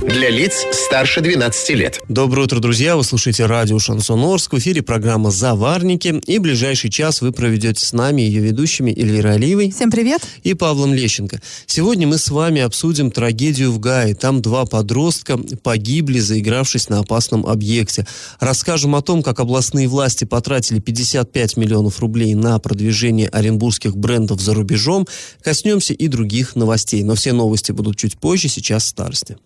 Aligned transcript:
Для 0.00 0.30
лиц 0.30 0.64
старше 0.70 1.20
12 1.20 1.70
лет. 1.70 2.00
Доброе 2.08 2.42
утро, 2.42 2.60
друзья. 2.60 2.96
Вы 2.96 3.02
слушаете 3.02 3.46
радио 3.46 3.80
Шансон 3.80 4.22
Орск. 4.22 4.52
В 4.52 4.58
эфире 4.58 4.80
программа 4.80 5.32
«Заварники». 5.32 6.20
И 6.24 6.38
ближайший 6.38 6.88
час 6.88 7.20
вы 7.20 7.32
проведете 7.32 7.84
с 7.84 7.92
нами, 7.92 8.22
ее 8.22 8.40
ведущими 8.40 8.92
Эльвирой 8.92 9.34
Алиевой. 9.34 9.72
Всем 9.72 9.90
привет. 9.90 10.22
И 10.44 10.54
Павлом 10.54 10.94
Лещенко. 10.94 11.42
Сегодня 11.66 12.06
мы 12.06 12.18
с 12.18 12.30
вами 12.30 12.60
обсудим 12.60 13.10
трагедию 13.10 13.72
в 13.72 13.80
Гае. 13.80 14.14
Там 14.14 14.40
два 14.40 14.66
подростка 14.66 15.36
погибли, 15.64 16.20
заигравшись 16.20 16.88
на 16.88 17.00
опасном 17.00 17.44
объекте. 17.44 18.06
Расскажем 18.38 18.94
о 18.94 19.02
том, 19.02 19.24
как 19.24 19.40
областные 19.40 19.88
власти 19.88 20.24
потратили 20.24 20.78
55 20.78 21.56
миллионов 21.56 21.98
рублей 21.98 22.34
на 22.34 22.56
продвижение 22.60 23.28
оренбургских 23.28 23.96
брендов 23.96 24.40
за 24.40 24.54
рубежом. 24.54 25.08
Коснемся 25.42 25.92
и 25.92 26.06
других 26.06 26.54
новостей. 26.54 27.02
Но 27.02 27.16
все 27.16 27.32
новости 27.32 27.72
будут 27.72 27.96
чуть 27.96 28.16
позже, 28.16 28.46
сейчас 28.46 28.86
старости. 28.86 29.38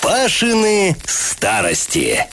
Пашины 0.00 0.96
старости. 1.06 2.26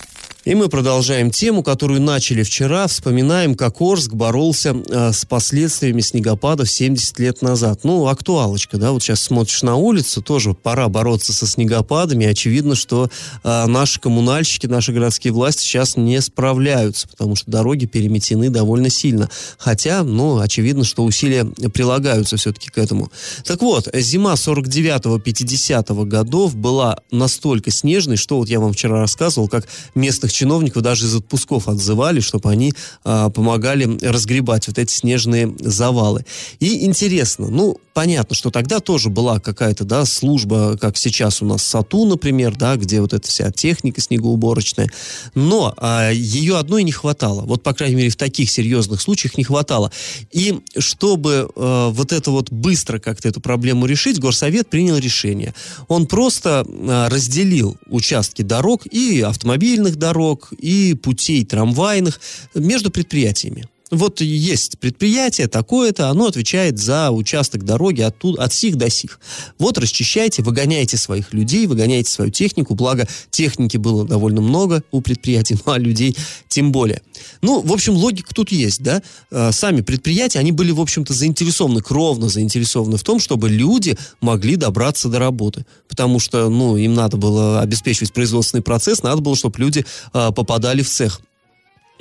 И 0.44 0.56
мы 0.56 0.70
продолжаем 0.70 1.30
тему, 1.30 1.62
которую 1.62 2.02
начали 2.02 2.42
вчера. 2.42 2.88
Вспоминаем, 2.88 3.54
как 3.54 3.80
Орск 3.80 4.14
боролся 4.14 4.76
э, 4.90 5.12
с 5.14 5.24
последствиями 5.24 6.02
снегопадов 6.02 6.68
70 6.72 7.20
лет 7.20 7.44
назад. 7.44 7.82
Ну, 7.84 8.08
актуалочка, 8.08 8.78
да, 8.78 8.92
вот 8.92 9.04
сейчас 9.04 9.22
смотришь 9.22 9.62
на 9.62 9.76
улицу, 9.76 10.24
тоже 10.24 10.56
пора 10.56 10.90
бороться 10.90 11.32
со 11.32 11.46
снегопадами. 11.46 12.26
Очевидно, 12.26 12.74
что 12.74 13.12
э, 13.44 13.66
наши 13.68 14.00
коммунальщики, 14.00 14.66
наши 14.66 14.92
городские 14.94 15.32
власти 15.32 15.62
сейчас 15.62 15.96
не 15.96 16.20
справляются, 16.22 17.08
потому 17.08 17.36
что 17.36 17.52
дороги 17.52 17.86
переметены 17.86 18.50
довольно 18.50 18.90
сильно. 18.90 19.30
Хотя, 19.60 20.02
ну, 20.02 20.40
очевидно, 20.40 20.84
что 20.86 21.04
усилия 21.04 21.46
прилагаются 21.46 22.38
все-таки 22.38 22.72
к 22.72 22.80
этому. 22.80 23.12
Так 23.46 23.62
вот, 23.62 23.90
зима 23.94 24.34
49-50 24.34 26.06
годов 26.06 26.56
была 26.56 26.98
настолько 27.12 27.70
снежной, 27.70 28.18
что 28.18 28.40
вот 28.40 28.50
я 28.50 28.60
вам 28.60 28.74
вчера 28.74 29.00
рассказывал, 29.00 29.48
как 29.48 29.68
местных 29.94 30.31
местных 30.32 30.34
чиновников 30.34 30.82
даже 30.82 31.06
из 31.06 31.16
отпусков 31.16 31.68
отзывали, 31.68 32.20
чтобы 32.22 32.50
они 32.50 32.74
а, 33.04 33.30
помогали 33.30 33.98
разгребать 34.02 34.68
вот 34.68 34.78
эти 34.78 34.92
снежные 34.92 35.54
завалы. 35.60 36.26
И 36.60 36.86
интересно, 36.86 37.50
ну, 37.50 37.78
понятно, 37.94 38.36
что 38.36 38.50
тогда 38.52 38.80
тоже 38.80 39.10
была 39.10 39.40
какая-то, 39.40 39.84
да, 39.84 40.06
служба, 40.06 40.78
как 40.78 40.98
сейчас 40.98 41.42
у 41.42 41.46
нас 41.46 41.64
САТУ, 41.64 42.06
например, 42.06 42.56
да, 42.56 42.76
где 42.76 43.02
вот 43.02 43.14
эта 43.14 43.28
вся 43.28 43.52
техника 43.52 44.02
снегоуборочная, 44.02 44.90
но 45.36 45.74
а, 45.78 46.12
ее 46.12 46.58
одной 46.58 46.84
не 46.84 46.92
хватало. 46.92 47.42
Вот, 47.42 47.64
по 47.64 47.74
крайней 47.74 47.96
мере, 47.96 48.10
в 48.10 48.16
таких 48.16 48.50
серьезных 48.52 49.02
случаях 49.02 49.38
не 49.38 49.44
хватало. 49.44 49.92
И 50.32 50.60
чтобы 50.78 51.50
а, 51.56 51.90
вот 51.90 52.12
это 52.12 52.32
вот 52.32 52.52
быстро 52.52 53.00
как-то 53.00 53.28
эту 53.28 53.42
проблему 53.42 53.86
решить, 53.86 54.20
Горсовет 54.20 54.70
принял 54.70 54.98
решение. 54.98 55.54
Он 55.88 56.08
просто 56.08 56.66
а, 56.68 57.10
разделил 57.10 57.78
участки 57.88 58.42
дорог 58.42 58.86
и 58.86 59.22
автомобильных 59.22 59.98
дорог, 59.98 60.54
и 60.54 60.94
путей 60.94 61.46
трамвайных 61.46 62.20
между 62.56 62.92
предприятиями. 62.92 63.66
Вот 63.92 64.22
есть 64.22 64.80
предприятие 64.80 65.48
такое-то, 65.48 66.08
оно 66.08 66.28
отвечает 66.28 66.80
за 66.80 67.12
участок 67.12 67.66
дороги 67.66 68.00
оттуда, 68.00 68.44
от 68.44 68.54
сих 68.54 68.78
до 68.78 68.90
сих. 68.90 69.20
Вот 69.60 69.78
расчищайте, 69.78 70.44
выгоняйте 70.44 70.96
своих 70.96 71.34
людей, 71.34 71.68
выгоняйте 71.68 72.10
свою 72.10 72.32
технику, 72.32 72.74
благо 72.74 73.06
техники 73.32 73.76
было 73.76 74.08
довольно 74.08 74.40
много 74.40 74.82
у 74.92 75.02
предприятий, 75.02 75.58
ну 75.66 75.74
а 75.74 75.78
людей 75.78 76.16
тем 76.48 76.72
более. 76.72 77.02
Ну, 77.42 77.60
в 77.60 77.74
общем, 77.74 77.94
логика 77.94 78.34
тут 78.34 78.52
есть, 78.52 78.82
да. 78.82 79.04
А, 79.30 79.52
сами 79.52 79.82
предприятия, 79.82 80.40
они 80.40 80.54
были, 80.54 80.72
в 80.72 80.80
общем-то, 80.80 81.14
заинтересованы, 81.14 81.82
кровно 81.82 82.30
заинтересованы 82.30 82.96
в 82.96 83.04
том, 83.04 83.20
чтобы 83.20 83.50
люди 83.50 83.98
могли 84.22 84.56
добраться 84.56 85.10
до 85.10 85.20
работы. 85.20 85.66
Потому 85.90 86.20
что, 86.20 86.50
ну, 86.50 86.78
им 86.78 86.94
надо 86.94 87.18
было 87.18 87.60
обеспечивать 87.60 88.14
производственный 88.14 88.64
процесс, 88.64 89.04
надо 89.04 89.22
было, 89.22 89.36
чтобы 89.36 89.60
люди 89.60 89.86
а, 90.14 90.32
попадали 90.32 90.82
в 90.82 90.90
цех. 90.90 91.20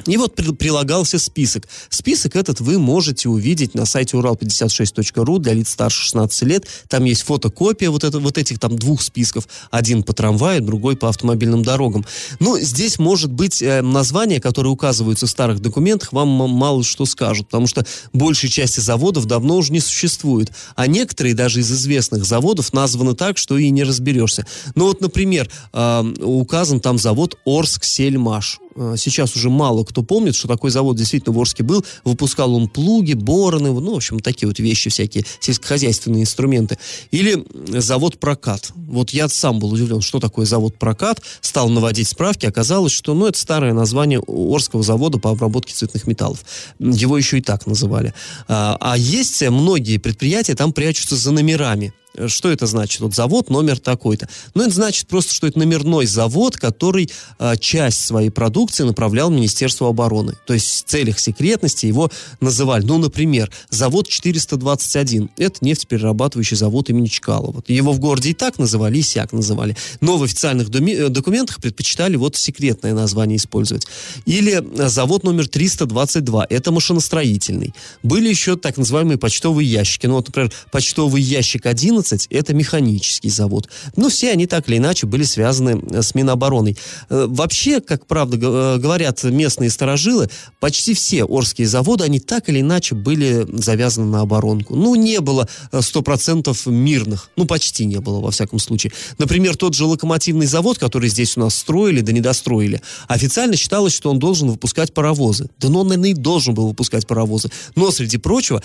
И 0.06 0.16
вот 0.16 0.34
прилагался 0.34 1.18
список. 1.18 1.68
Список 1.88 2.36
этот 2.36 2.60
вы 2.60 2.78
можете 2.78 3.28
увидеть 3.28 3.74
на 3.74 3.86
сайте 3.86 4.16
урал56.ру 4.16 5.38
для 5.38 5.54
лиц 5.54 5.70
старше 5.70 6.02
16 6.02 6.42
лет. 6.42 6.66
Там 6.88 7.04
есть 7.04 7.22
фотокопия 7.22 7.90
вот, 7.90 8.04
это, 8.04 8.18
вот 8.18 8.38
этих 8.38 8.58
там 8.58 8.78
двух 8.78 9.02
списков. 9.02 9.48
Один 9.70 10.02
по 10.02 10.12
трамваю, 10.12 10.62
другой 10.62 10.96
по 10.96 11.08
автомобильным 11.08 11.62
дорогам. 11.62 12.04
Но 12.38 12.58
здесь 12.58 12.98
может 12.98 13.30
быть 13.30 13.62
э, 13.62 13.82
названия, 13.82 14.40
которые 14.40 14.72
указываются 14.72 15.26
в 15.26 15.30
старых 15.30 15.60
документах, 15.60 16.12
вам 16.12 16.28
мало 16.28 16.82
что 16.84 17.04
скажут, 17.04 17.46
потому 17.46 17.66
что 17.66 17.84
большей 18.12 18.48
части 18.48 18.80
заводов 18.80 19.26
давно 19.26 19.56
уже 19.56 19.72
не 19.72 19.80
существует. 19.80 20.50
А 20.76 20.86
некоторые 20.86 21.34
даже 21.34 21.60
из 21.60 21.70
известных 21.70 22.24
заводов 22.24 22.72
названы 22.72 23.14
так, 23.14 23.38
что 23.38 23.58
и 23.58 23.70
не 23.70 23.84
разберешься. 23.84 24.46
Ну 24.74 24.86
вот, 24.86 25.00
например, 25.00 25.50
э, 25.72 26.04
указан 26.20 26.80
там 26.80 26.98
завод 26.98 27.38
Орск-Сельмаш 27.46 28.58
сейчас 28.96 29.36
уже 29.36 29.50
мало 29.50 29.84
кто 29.84 30.02
помнит, 30.02 30.34
что 30.34 30.48
такой 30.48 30.70
завод 30.70 30.96
действительно 30.96 31.34
в 31.34 31.40
Орске 31.40 31.62
был. 31.62 31.84
Выпускал 32.04 32.54
он 32.54 32.68
плуги, 32.68 33.14
бороны, 33.14 33.72
ну, 33.72 33.92
в 33.92 33.96
общем, 33.96 34.20
такие 34.20 34.48
вот 34.48 34.58
вещи 34.58 34.90
всякие, 34.90 35.24
сельскохозяйственные 35.40 36.22
инструменты. 36.22 36.78
Или 37.10 37.44
завод 37.78 38.18
«Прокат». 38.18 38.72
Вот 38.74 39.10
я 39.10 39.28
сам 39.28 39.58
был 39.58 39.72
удивлен, 39.72 40.00
что 40.00 40.20
такое 40.20 40.46
завод 40.46 40.76
«Прокат». 40.78 41.20
Стал 41.40 41.68
наводить 41.68 42.08
справки, 42.08 42.46
оказалось, 42.46 42.92
что, 42.92 43.14
ну, 43.14 43.26
это 43.26 43.38
старое 43.38 43.72
название 43.72 44.20
Орского 44.26 44.82
завода 44.82 45.18
по 45.18 45.30
обработке 45.30 45.74
цветных 45.74 46.06
металлов. 46.06 46.44
Его 46.78 47.16
еще 47.16 47.38
и 47.38 47.42
так 47.42 47.66
называли. 47.66 48.14
А, 48.48 48.76
а 48.80 48.96
есть 48.96 49.42
многие 49.48 49.98
предприятия, 49.98 50.54
там 50.54 50.72
прячутся 50.72 51.16
за 51.16 51.32
номерами. 51.32 51.92
Что 52.28 52.50
это 52.50 52.66
значит? 52.66 53.00
Вот 53.00 53.14
завод 53.14 53.50
номер 53.50 53.78
такой-то. 53.78 54.28
Ну, 54.54 54.62
это 54.62 54.74
значит 54.74 55.06
просто, 55.08 55.34
что 55.34 55.46
это 55.46 55.58
номерной 55.58 56.06
завод, 56.06 56.56
который 56.56 57.10
э, 57.38 57.54
часть 57.58 58.04
своей 58.04 58.30
продукции 58.30 58.84
направлял 58.84 59.30
в 59.30 59.32
Министерство 59.32 59.88
обороны. 59.88 60.34
То 60.46 60.54
есть 60.54 60.86
в 60.86 60.88
целях 60.88 61.18
секретности 61.18 61.86
его 61.86 62.10
называли. 62.40 62.84
Ну, 62.84 62.98
например, 62.98 63.50
завод 63.70 64.08
421. 64.08 65.30
Это 65.36 65.64
нефтеперерабатывающий 65.64 66.56
завод 66.56 66.90
имени 66.90 67.06
Чкалова. 67.06 67.62
Его 67.68 67.92
в 67.92 68.00
городе 68.00 68.30
и 68.30 68.34
так 68.34 68.58
называли, 68.58 68.98
и 68.98 69.02
сяк 69.02 69.32
называли. 69.32 69.76
Но 70.00 70.16
в 70.16 70.22
официальных 70.22 70.68
э, 70.68 71.08
документах 71.08 71.60
предпочитали 71.60 72.16
вот 72.16 72.36
секретное 72.36 72.94
название 72.94 73.36
использовать. 73.36 73.86
Или 74.26 74.60
э, 74.60 74.88
завод 74.88 75.24
номер 75.24 75.48
322. 75.48 76.46
Это 76.50 76.72
машиностроительный. 76.72 77.74
Были 78.02 78.28
еще 78.28 78.56
так 78.56 78.76
называемые 78.76 79.18
почтовые 79.18 79.70
ящики. 79.70 80.06
Ну, 80.06 80.14
вот, 80.14 80.28
например, 80.28 80.52
почтовый 80.70 81.22
ящик 81.22 81.66
1 81.66 82.02
11– 82.10 82.26
это 82.30 82.54
механический 82.54 83.30
завод. 83.30 83.68
Но 83.96 84.08
все 84.08 84.32
они 84.32 84.46
так 84.46 84.68
или 84.68 84.78
иначе 84.78 85.06
были 85.06 85.24
связаны 85.24 85.82
э, 85.90 86.02
с 86.02 86.14
Минобороной. 86.14 86.76
Э, 87.08 87.26
вообще, 87.28 87.80
как 87.80 88.06
правда 88.06 88.36
э, 88.36 88.78
говорят 88.78 89.22
местные 89.24 89.70
сторожилы, 89.70 90.28
почти 90.58 90.94
все 90.94 91.24
Орские 91.24 91.66
заводы, 91.66 92.04
они 92.04 92.20
так 92.20 92.48
или 92.48 92.60
иначе 92.60 92.94
были 92.94 93.46
завязаны 93.52 94.06
на 94.06 94.20
оборонку. 94.20 94.74
Ну, 94.74 94.94
не 94.94 95.20
было 95.20 95.48
100% 95.72 96.70
мирных. 96.70 97.30
Ну, 97.36 97.44
почти 97.46 97.84
не 97.84 98.00
было, 98.00 98.20
во 98.20 98.30
всяком 98.30 98.58
случае. 98.58 98.92
Например, 99.18 99.56
тот 99.56 99.74
же 99.74 99.84
локомотивный 99.84 100.46
завод, 100.46 100.78
который 100.78 101.08
здесь 101.08 101.36
у 101.36 101.40
нас 101.40 101.54
строили, 101.54 102.00
да 102.00 102.12
не 102.12 102.20
достроили, 102.20 102.80
официально 103.08 103.56
считалось, 103.56 103.94
что 103.94 104.10
он 104.10 104.18
должен 104.18 104.50
выпускать 104.50 104.92
паровозы. 104.92 105.48
Да 105.58 105.68
но 105.68 105.80
он, 105.80 105.88
наверное, 105.88 106.10
и 106.10 106.14
должен 106.14 106.54
был 106.54 106.68
выпускать 106.68 107.06
паровозы. 107.06 107.50
Но, 107.76 107.90
среди 107.90 108.18
прочего, 108.18 108.62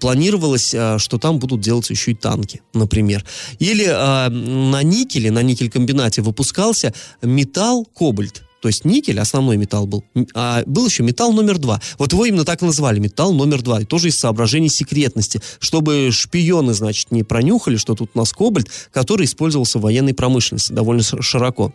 планировалось, 0.00 0.68
что 0.98 1.18
там 1.18 1.38
будут 1.38 1.60
делаться 1.60 1.92
еще 1.92 2.12
и 2.12 2.14
танки 2.14 2.62
например. 2.76 3.24
Или 3.58 3.86
э, 3.86 4.28
на 4.28 4.82
никеле, 4.82 5.30
на 5.30 5.42
никель-комбинате 5.42 6.22
выпускался 6.22 6.92
металл 7.22 7.84
кобальт. 7.84 8.42
То 8.60 8.68
есть 8.68 8.84
никель, 8.84 9.20
основной 9.20 9.58
металл 9.58 9.86
был, 9.86 10.04
а 10.34 10.62
был 10.66 10.86
еще 10.86 11.02
металл 11.02 11.32
номер 11.32 11.58
два. 11.58 11.80
Вот 11.98 12.12
его 12.12 12.24
именно 12.24 12.44
так 12.44 12.62
и 12.62 12.64
называли, 12.64 12.98
металл 12.98 13.32
номер 13.32 13.62
два. 13.62 13.80
И 13.80 13.84
тоже 13.84 14.08
из 14.08 14.18
соображений 14.18 14.70
секретности, 14.70 15.40
чтобы 15.60 16.10
шпионы, 16.10 16.74
значит, 16.74 17.10
не 17.12 17.22
пронюхали, 17.22 17.76
что 17.76 17.94
тут 17.94 18.10
у 18.14 18.18
нас 18.18 18.32
кобальт, 18.32 18.68
который 18.92 19.26
использовался 19.26 19.78
в 19.78 19.82
военной 19.82 20.14
промышленности 20.14 20.72
довольно 20.72 21.02
широко. 21.02 21.72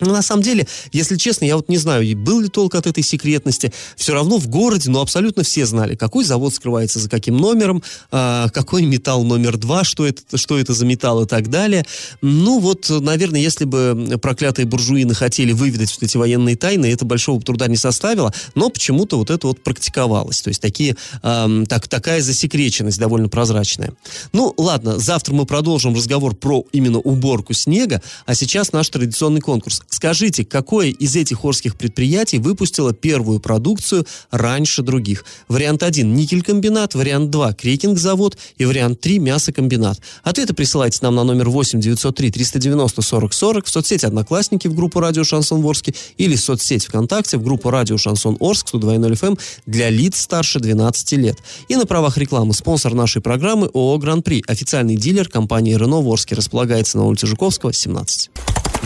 Ну, 0.00 0.10
на 0.12 0.22
самом 0.22 0.42
деле, 0.42 0.66
если 0.92 1.16
честно, 1.16 1.44
я 1.44 1.56
вот 1.56 1.68
не 1.68 1.78
знаю, 1.78 2.16
был 2.16 2.40
ли 2.40 2.48
толк 2.48 2.74
от 2.74 2.86
этой 2.86 3.04
секретности. 3.04 3.72
Все 3.96 4.12
равно 4.12 4.38
в 4.38 4.48
городе, 4.48 4.90
ну, 4.90 5.00
абсолютно 5.00 5.44
все 5.44 5.66
знали, 5.66 5.94
какой 5.94 6.24
завод 6.24 6.52
скрывается 6.52 6.98
за 6.98 7.08
каким 7.08 7.36
номером, 7.36 7.80
э, 8.10 8.48
какой 8.52 8.82
металл 8.82 9.22
номер 9.22 9.56
два, 9.56 9.84
что 9.84 10.04
это, 10.04 10.36
что 10.36 10.58
это 10.58 10.74
за 10.74 10.84
металл 10.84 11.22
и 11.22 11.26
так 11.26 11.48
далее. 11.48 11.84
Ну, 12.22 12.58
вот, 12.58 12.90
наверное, 12.90 13.40
если 13.40 13.66
бы 13.66 14.18
проклятые 14.20 14.66
буржуины 14.66 15.14
хотели 15.14 15.52
выведать 15.52 15.92
вот 15.92 16.02
эти 16.02 16.16
военные 16.16 16.56
тайны, 16.56 16.86
это 16.86 17.04
большого 17.04 17.40
труда 17.40 17.68
не 17.68 17.76
составило, 17.76 18.34
но 18.56 18.70
почему-то 18.70 19.16
вот 19.16 19.30
это 19.30 19.46
вот 19.46 19.62
практиковалось. 19.62 20.42
То 20.42 20.48
есть 20.48 20.60
такие, 20.60 20.96
э, 21.22 21.64
так, 21.68 21.86
такая 21.86 22.20
засекреченность 22.20 22.98
довольно 22.98 23.28
прозрачная. 23.28 23.92
Ну, 24.32 24.54
ладно, 24.56 24.98
завтра 24.98 25.34
мы 25.34 25.46
продолжим 25.46 25.94
разговор 25.94 26.34
про 26.34 26.64
именно 26.72 26.98
уборку 26.98 27.52
снега, 27.52 28.02
а 28.26 28.34
сейчас 28.34 28.72
наш 28.72 28.88
традиционный 28.88 29.40
конкурс. 29.40 29.83
Скажите, 29.88 30.44
какое 30.44 30.88
из 30.88 31.16
этих 31.16 31.44
орских 31.44 31.76
предприятий 31.76 32.38
выпустило 32.38 32.92
первую 32.92 33.40
продукцию 33.40 34.06
раньше 34.30 34.82
других? 34.82 35.24
Вариант 35.48 35.82
1– 35.82 36.14
никелькомбинат, 36.16 36.94
вариант 36.94 37.30
2– 37.30 37.52
крекинг-завод 37.54 38.36
и 38.56 38.64
вариант 38.64 39.00
3– 39.00 39.18
мясокомбинат. 39.20 40.00
Ответы 40.22 40.54
присылайте 40.54 40.98
нам 41.02 41.14
на 41.14 41.24
номер 41.24 41.48
8 41.48 41.80
903 41.80 42.30
390 42.30 43.02
40 43.02 43.32
40 43.32 43.66
в 43.66 43.70
соцсети 43.70 44.06
«Одноклассники» 44.06 44.68
в 44.68 44.74
группу 44.74 45.00
«Радио 45.00 45.24
Шансон 45.24 45.62
Ворске» 45.62 45.94
или 46.16 46.36
в 46.36 46.40
соцсеть 46.40 46.86
ВКонтакте 46.86 47.38
в 47.38 47.42
группу 47.42 47.70
«Радио 47.70 47.98
Шансон 47.98 48.36
Орск» 48.40 48.74
102.0 48.74 49.12
FM 49.12 49.40
для 49.66 49.90
лиц 49.90 50.20
старше 50.20 50.60
12 50.60 51.12
лет. 51.12 51.38
И 51.68 51.76
на 51.76 51.86
правах 51.86 52.18
рекламы 52.18 52.54
спонсор 52.54 52.94
нашей 52.94 53.22
программы 53.22 53.70
ООО 53.72 53.98
«Гран-при», 53.98 54.42
официальный 54.46 54.96
дилер 54.96 55.28
компании 55.28 55.74
«Рено 55.74 56.00
Ворске», 56.00 56.34
располагается 56.34 56.98
на 56.98 57.04
улице 57.04 57.26
Жуковского, 57.26 57.72
17. 57.72 58.30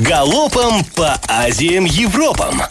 Галопом 0.01 0.85
по 0.95 1.21
Азиям 1.27 1.85
Европам! 1.85 2.63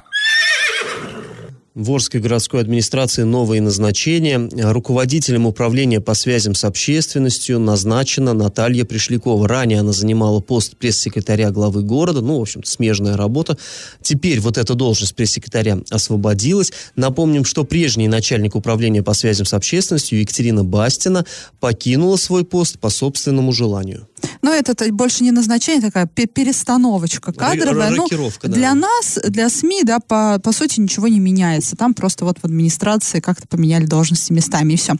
В 1.75 1.91
Орской 1.91 2.21
городской 2.21 2.61
администрации 2.61 3.23
новые 3.23 3.61
назначения. 3.61 4.49
Руководителем 4.71 5.45
управления 5.45 5.99
по 5.99 6.13
связям 6.13 6.55
с 6.55 6.63
общественностью 6.63 7.59
назначена 7.59 8.33
Наталья 8.33 8.83
Пришлякова. 8.83 9.47
Ранее 9.47 9.81
она 9.81 9.91
занимала 9.91 10.39
пост 10.39 10.77
пресс-секретаря 10.77 11.51
главы 11.51 11.83
города. 11.83 12.21
Ну, 12.21 12.39
в 12.39 12.41
общем 12.41 12.63
смежная 12.63 13.17
работа. 13.17 13.57
Теперь 14.01 14.39
вот 14.39 14.57
эта 14.57 14.73
должность 14.73 15.13
пресс-секретаря 15.13 15.79
освободилась. 15.91 16.71
Напомним, 16.95 17.45
что 17.45 17.63
прежний 17.63 18.07
начальник 18.07 18.55
управления 18.55 19.03
по 19.03 19.13
связям 19.13 19.45
с 19.45 19.53
общественностью 19.53 20.19
Екатерина 20.19 20.63
Бастина 20.63 21.25
покинула 21.59 22.15
свой 22.15 22.45
пост 22.45 22.79
по 22.79 22.89
собственному 22.89 23.51
желанию. 23.51 24.07
Но 24.41 24.53
это 24.53 24.75
больше 24.91 25.23
не 25.23 25.31
назначение, 25.31 25.81
такая 25.81 26.05
перестановочка 26.07 27.33
кадровая. 27.33 27.89
Ну, 27.91 28.07
да. 28.43 28.47
для 28.49 28.73
нас, 28.73 29.19
для 29.23 29.49
СМИ, 29.49 29.83
да, 29.83 29.99
по, 29.99 30.39
по 30.39 30.51
сути, 30.51 30.79
ничего 30.79 31.07
не 31.07 31.19
меняется. 31.19 31.75
Там 31.75 31.93
просто 31.93 32.25
вот 32.25 32.39
в 32.39 32.45
администрации 32.45 33.19
как-то 33.19 33.47
поменяли 33.47 33.85
должности 33.85 34.31
местами, 34.31 34.73
и 34.73 34.75
все. 34.77 34.95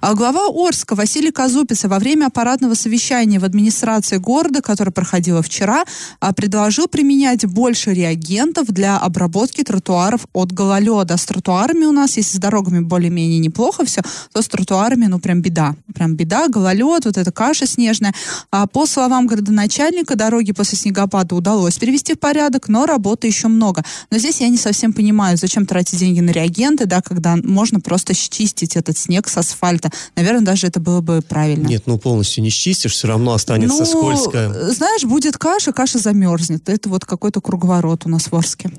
А 0.00 0.14
глава 0.14 0.48
Орска 0.48 0.94
Василий 0.94 1.32
Казупица 1.32 1.88
во 1.88 1.98
время 1.98 2.26
аппаратного 2.26 2.74
совещания 2.74 3.38
в 3.38 3.44
администрации 3.44 4.18
города, 4.18 4.60
которое 4.62 4.90
проходило 4.90 5.42
вчера, 5.42 5.84
а, 6.20 6.32
предложил 6.32 6.86
применять 6.88 7.46
больше 7.46 7.92
реагентов 7.92 8.68
для 8.68 8.98
обработки 8.98 9.62
тротуаров 9.62 10.26
от 10.32 10.52
гололеда. 10.52 11.16
С 11.16 11.24
тротуарами 11.24 11.84
у 11.84 11.92
нас, 11.92 12.16
если 12.16 12.36
с 12.36 12.40
дорогами 12.40 12.80
более-менее 12.80 13.38
неплохо 13.38 13.84
все, 13.84 14.02
то 14.32 14.42
с 14.42 14.48
тротуарами, 14.48 15.06
ну, 15.06 15.18
прям 15.18 15.40
беда. 15.42 15.74
Прям 15.94 16.14
беда, 16.14 16.48
гололед, 16.48 17.04
вот 17.04 17.16
эта 17.16 17.32
каша 17.32 17.66
снежная. 17.66 18.14
А 18.50 18.61
по 18.66 18.86
словам 18.86 19.26
городоначальника, 19.26 20.16
дороги 20.16 20.52
после 20.52 20.78
снегопада 20.78 21.34
удалось 21.34 21.78
перевести 21.78 22.14
в 22.14 22.18
порядок, 22.18 22.68
но 22.68 22.86
работы 22.86 23.26
еще 23.26 23.48
много. 23.48 23.84
Но 24.10 24.18
здесь 24.18 24.40
я 24.40 24.48
не 24.48 24.58
совсем 24.58 24.92
понимаю, 24.92 25.36
зачем 25.36 25.66
тратить 25.66 25.98
деньги 25.98 26.20
на 26.20 26.30
реагенты, 26.30 26.86
да, 26.86 27.00
когда 27.00 27.36
можно 27.36 27.80
просто 27.80 28.14
счистить 28.14 28.76
этот 28.76 28.98
снег 28.98 29.28
с 29.28 29.36
асфальта. 29.36 29.90
Наверное, 30.16 30.42
даже 30.42 30.66
это 30.66 30.80
было 30.80 31.00
бы 31.00 31.22
правильно. 31.26 31.66
Нет, 31.66 31.84
ну 31.86 31.98
полностью 31.98 32.42
не 32.42 32.50
счистишь, 32.50 32.92
все 32.92 33.08
равно 33.08 33.32
останется 33.32 33.80
ну, 33.80 33.86
скользко. 33.86 34.72
Знаешь, 34.72 35.04
будет 35.04 35.38
каша, 35.38 35.72
каша 35.72 35.98
замерзнет. 35.98 36.68
Это 36.68 36.88
вот 36.88 37.04
какой-то 37.04 37.40
круговорот 37.40 38.06
у 38.06 38.08
нас 38.08 38.30
в 38.30 38.36
Орске. 38.36 38.70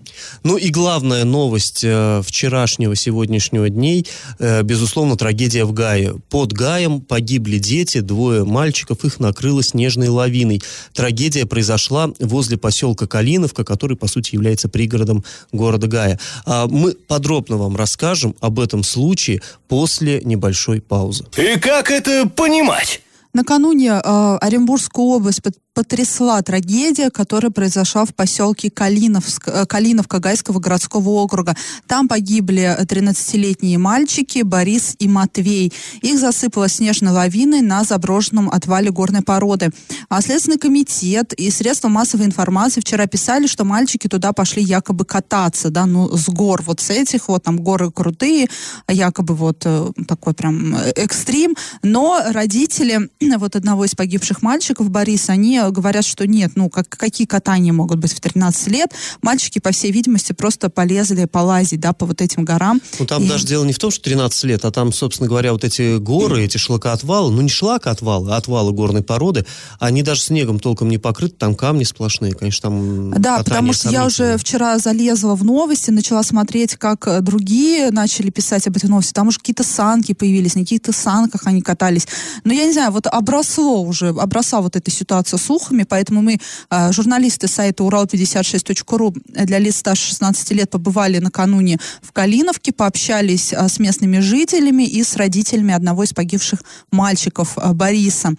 Ну 0.43 0.57
и 0.57 0.69
главная 0.69 1.23
новость 1.23 1.83
э, 1.83 2.21
вчерашнего, 2.23 2.95
сегодняшнего 2.95 3.69
дней, 3.69 4.07
э, 4.39 4.61
безусловно, 4.63 5.17
трагедия 5.17 5.65
в 5.65 5.73
Гае. 5.73 6.15
Под 6.29 6.53
Гаем 6.53 7.01
погибли 7.01 7.57
дети, 7.57 7.99
двое 7.99 8.45
мальчиков, 8.45 9.03
их 9.05 9.19
накрыло 9.19 9.63
снежной 9.73 10.07
лавиной. 10.07 10.61
Трагедия 10.93 11.45
произошла 11.45 12.11
возле 12.19 12.57
поселка 12.57 13.07
Калиновка, 13.07 13.63
который, 13.63 13.97
по 13.97 14.07
сути, 14.07 14.35
является 14.35 14.69
пригородом 14.69 15.23
города 15.51 15.87
Гая. 15.87 16.19
А 16.45 16.67
мы 16.67 16.93
подробно 16.93 17.57
вам 17.57 17.75
расскажем 17.75 18.35
об 18.39 18.59
этом 18.59 18.83
случае 18.83 19.41
после 19.67 20.21
небольшой 20.21 20.79
паузы. 20.81 21.25
И 21.37 21.59
как 21.59 21.91
это 21.91 22.29
понимать? 22.29 23.01
Накануне 23.33 23.89
э, 23.89 24.37
Оренбургскую 24.41 25.07
область 25.07 25.41
под, 25.41 25.55
потрясла 25.73 26.41
трагедия, 26.41 27.09
которая 27.09 27.51
произошла 27.51 28.05
в 28.05 28.13
поселке 28.13 28.69
Калиновск, 28.69 29.47
э, 29.47 29.65
Калиновка 29.65 30.19
Гайского 30.19 30.59
городского 30.59 31.09
округа. 31.09 31.55
Там 31.87 32.07
погибли 32.07 32.77
13-летние 32.81 33.77
мальчики 33.77 34.43
Борис 34.43 34.95
и 34.99 35.07
Матвей. 35.07 35.73
Их 36.01 36.19
засыпало 36.19 36.69
снежной 36.69 37.11
лавиной 37.11 37.61
на 37.61 37.83
заброшенном 37.83 38.49
отвале 38.49 38.91
горной 38.91 39.23
породы. 39.23 39.71
А 40.09 40.21
Следственный 40.21 40.59
комитет 40.59 41.33
и 41.33 41.49
средства 41.49 41.89
массовой 41.89 42.25
информации 42.25 42.81
вчера 42.81 43.07
писали, 43.07 43.47
что 43.47 43.65
мальчики 43.65 44.07
туда 44.07 44.31
пошли 44.31 44.61
якобы 44.61 45.05
кататься, 45.05 45.69
да, 45.69 45.85
ну, 45.85 46.15
с 46.15 46.29
гор 46.29 46.61
вот 46.63 46.81
с 46.81 46.89
этих, 46.91 47.27
вот 47.27 47.43
там 47.43 47.57
горы 47.57 47.91
крутые, 47.91 48.47
якобы 48.87 49.33
вот 49.33 49.63
э, 49.65 49.91
такой 50.07 50.33
прям 50.33 50.75
экстрим. 50.95 51.55
Но 51.81 52.21
родители 52.29 53.09
вот 53.37 53.55
одного 53.55 53.85
из 53.85 53.95
погибших 53.95 54.41
мальчиков, 54.43 54.89
Бориса, 54.89 55.33
они 55.33 55.62
говорят, 55.71 56.05
что 56.05 56.27
нет, 56.27 56.51
ну 56.55 56.69
как, 56.69 56.89
какие 56.89 57.27
катания 57.27 57.73
могут 57.73 57.99
быть 57.99 58.13
в 58.13 58.19
13 58.19 58.67
лет? 58.67 58.91
Мальчики, 59.21 59.59
по 59.59 59.71
всей 59.71 59.91
видимости, 59.91 60.33
просто 60.33 60.69
полезли 60.69 61.25
полазить, 61.25 61.79
да, 61.79 61.93
по 61.93 62.05
вот 62.05 62.21
этим 62.21 62.45
горам. 62.45 62.81
Ну 62.99 63.05
там 63.05 63.23
и... 63.23 63.27
даже 63.27 63.45
дело 63.45 63.63
не 63.65 63.73
в 63.73 63.79
том, 63.79 63.91
что 63.91 64.03
13 64.03 64.43
лет, 64.45 64.65
а 64.65 64.71
там, 64.71 64.91
собственно 64.93 65.27
говоря, 65.27 65.53
вот 65.53 65.63
эти 65.63 65.97
горы, 65.97 66.43
эти 66.43 66.57
шлакоотвалы, 66.57 67.31
ну 67.31 67.41
не 67.41 67.49
шлакоотвалы, 67.49 68.33
а 68.33 68.37
отвалы 68.37 68.71
горной 68.71 69.03
породы, 69.03 69.45
они 69.79 70.03
даже 70.03 70.21
снегом 70.21 70.59
толком 70.59 70.89
не 70.89 70.97
покрыты, 70.97 71.35
там 71.37 71.55
камни 71.55 71.83
сплошные, 71.83 72.33
конечно, 72.33 72.69
там 72.69 73.11
Да, 73.21 73.37
потому 73.39 73.73
что 73.73 73.89
я 73.89 74.05
уже 74.05 74.37
вчера 74.37 74.77
залезла 74.79 75.35
в 75.35 75.43
новости, 75.43 75.91
начала 75.91 76.23
смотреть, 76.23 76.75
как 76.75 77.23
другие 77.23 77.91
начали 77.91 78.29
писать 78.29 78.67
об 78.67 78.77
этой 78.77 78.89
новости. 78.89 79.13
Там 79.13 79.27
уже 79.27 79.39
какие-то 79.39 79.63
санки 79.63 80.13
появились, 80.13 80.55
на 80.55 80.61
каких-то 80.61 80.91
санках 80.91 81.41
они 81.45 81.61
катались. 81.61 82.07
Но 82.43 82.53
я 82.53 82.65
не 82.65 82.73
знаю, 82.73 82.91
вот 82.91 83.07
обросло 83.07 83.81
уже, 83.81 84.09
обросла 84.09 84.61
вот 84.61 84.75
эта 84.75 84.91
ситуация 84.91 85.37
слухами, 85.53 85.83
поэтому 85.83 86.21
мы, 86.21 86.39
а, 86.69 86.91
журналисты 86.91 87.47
сайта 87.47 87.83
урал56.ру 87.83 89.13
для 89.27 89.59
лиц 89.59 89.77
старше 89.77 90.09
16 90.09 90.51
лет 90.51 90.69
побывали 90.69 91.19
накануне 91.19 91.77
в 92.01 92.11
Калиновке, 92.11 92.71
пообщались 92.71 93.53
а, 93.53 93.67
с 93.67 93.79
местными 93.79 94.19
жителями 94.19 94.83
и 94.83 95.03
с 95.03 95.15
родителями 95.15 95.73
одного 95.73 96.03
из 96.03 96.13
погибших 96.13 96.63
мальчиков 96.91 97.53
а, 97.57 97.73
Бориса. 97.73 98.33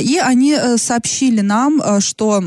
И 0.00 0.18
они 0.18 0.52
э, 0.52 0.76
сообщили 0.76 1.40
нам, 1.40 2.00
что 2.00 2.42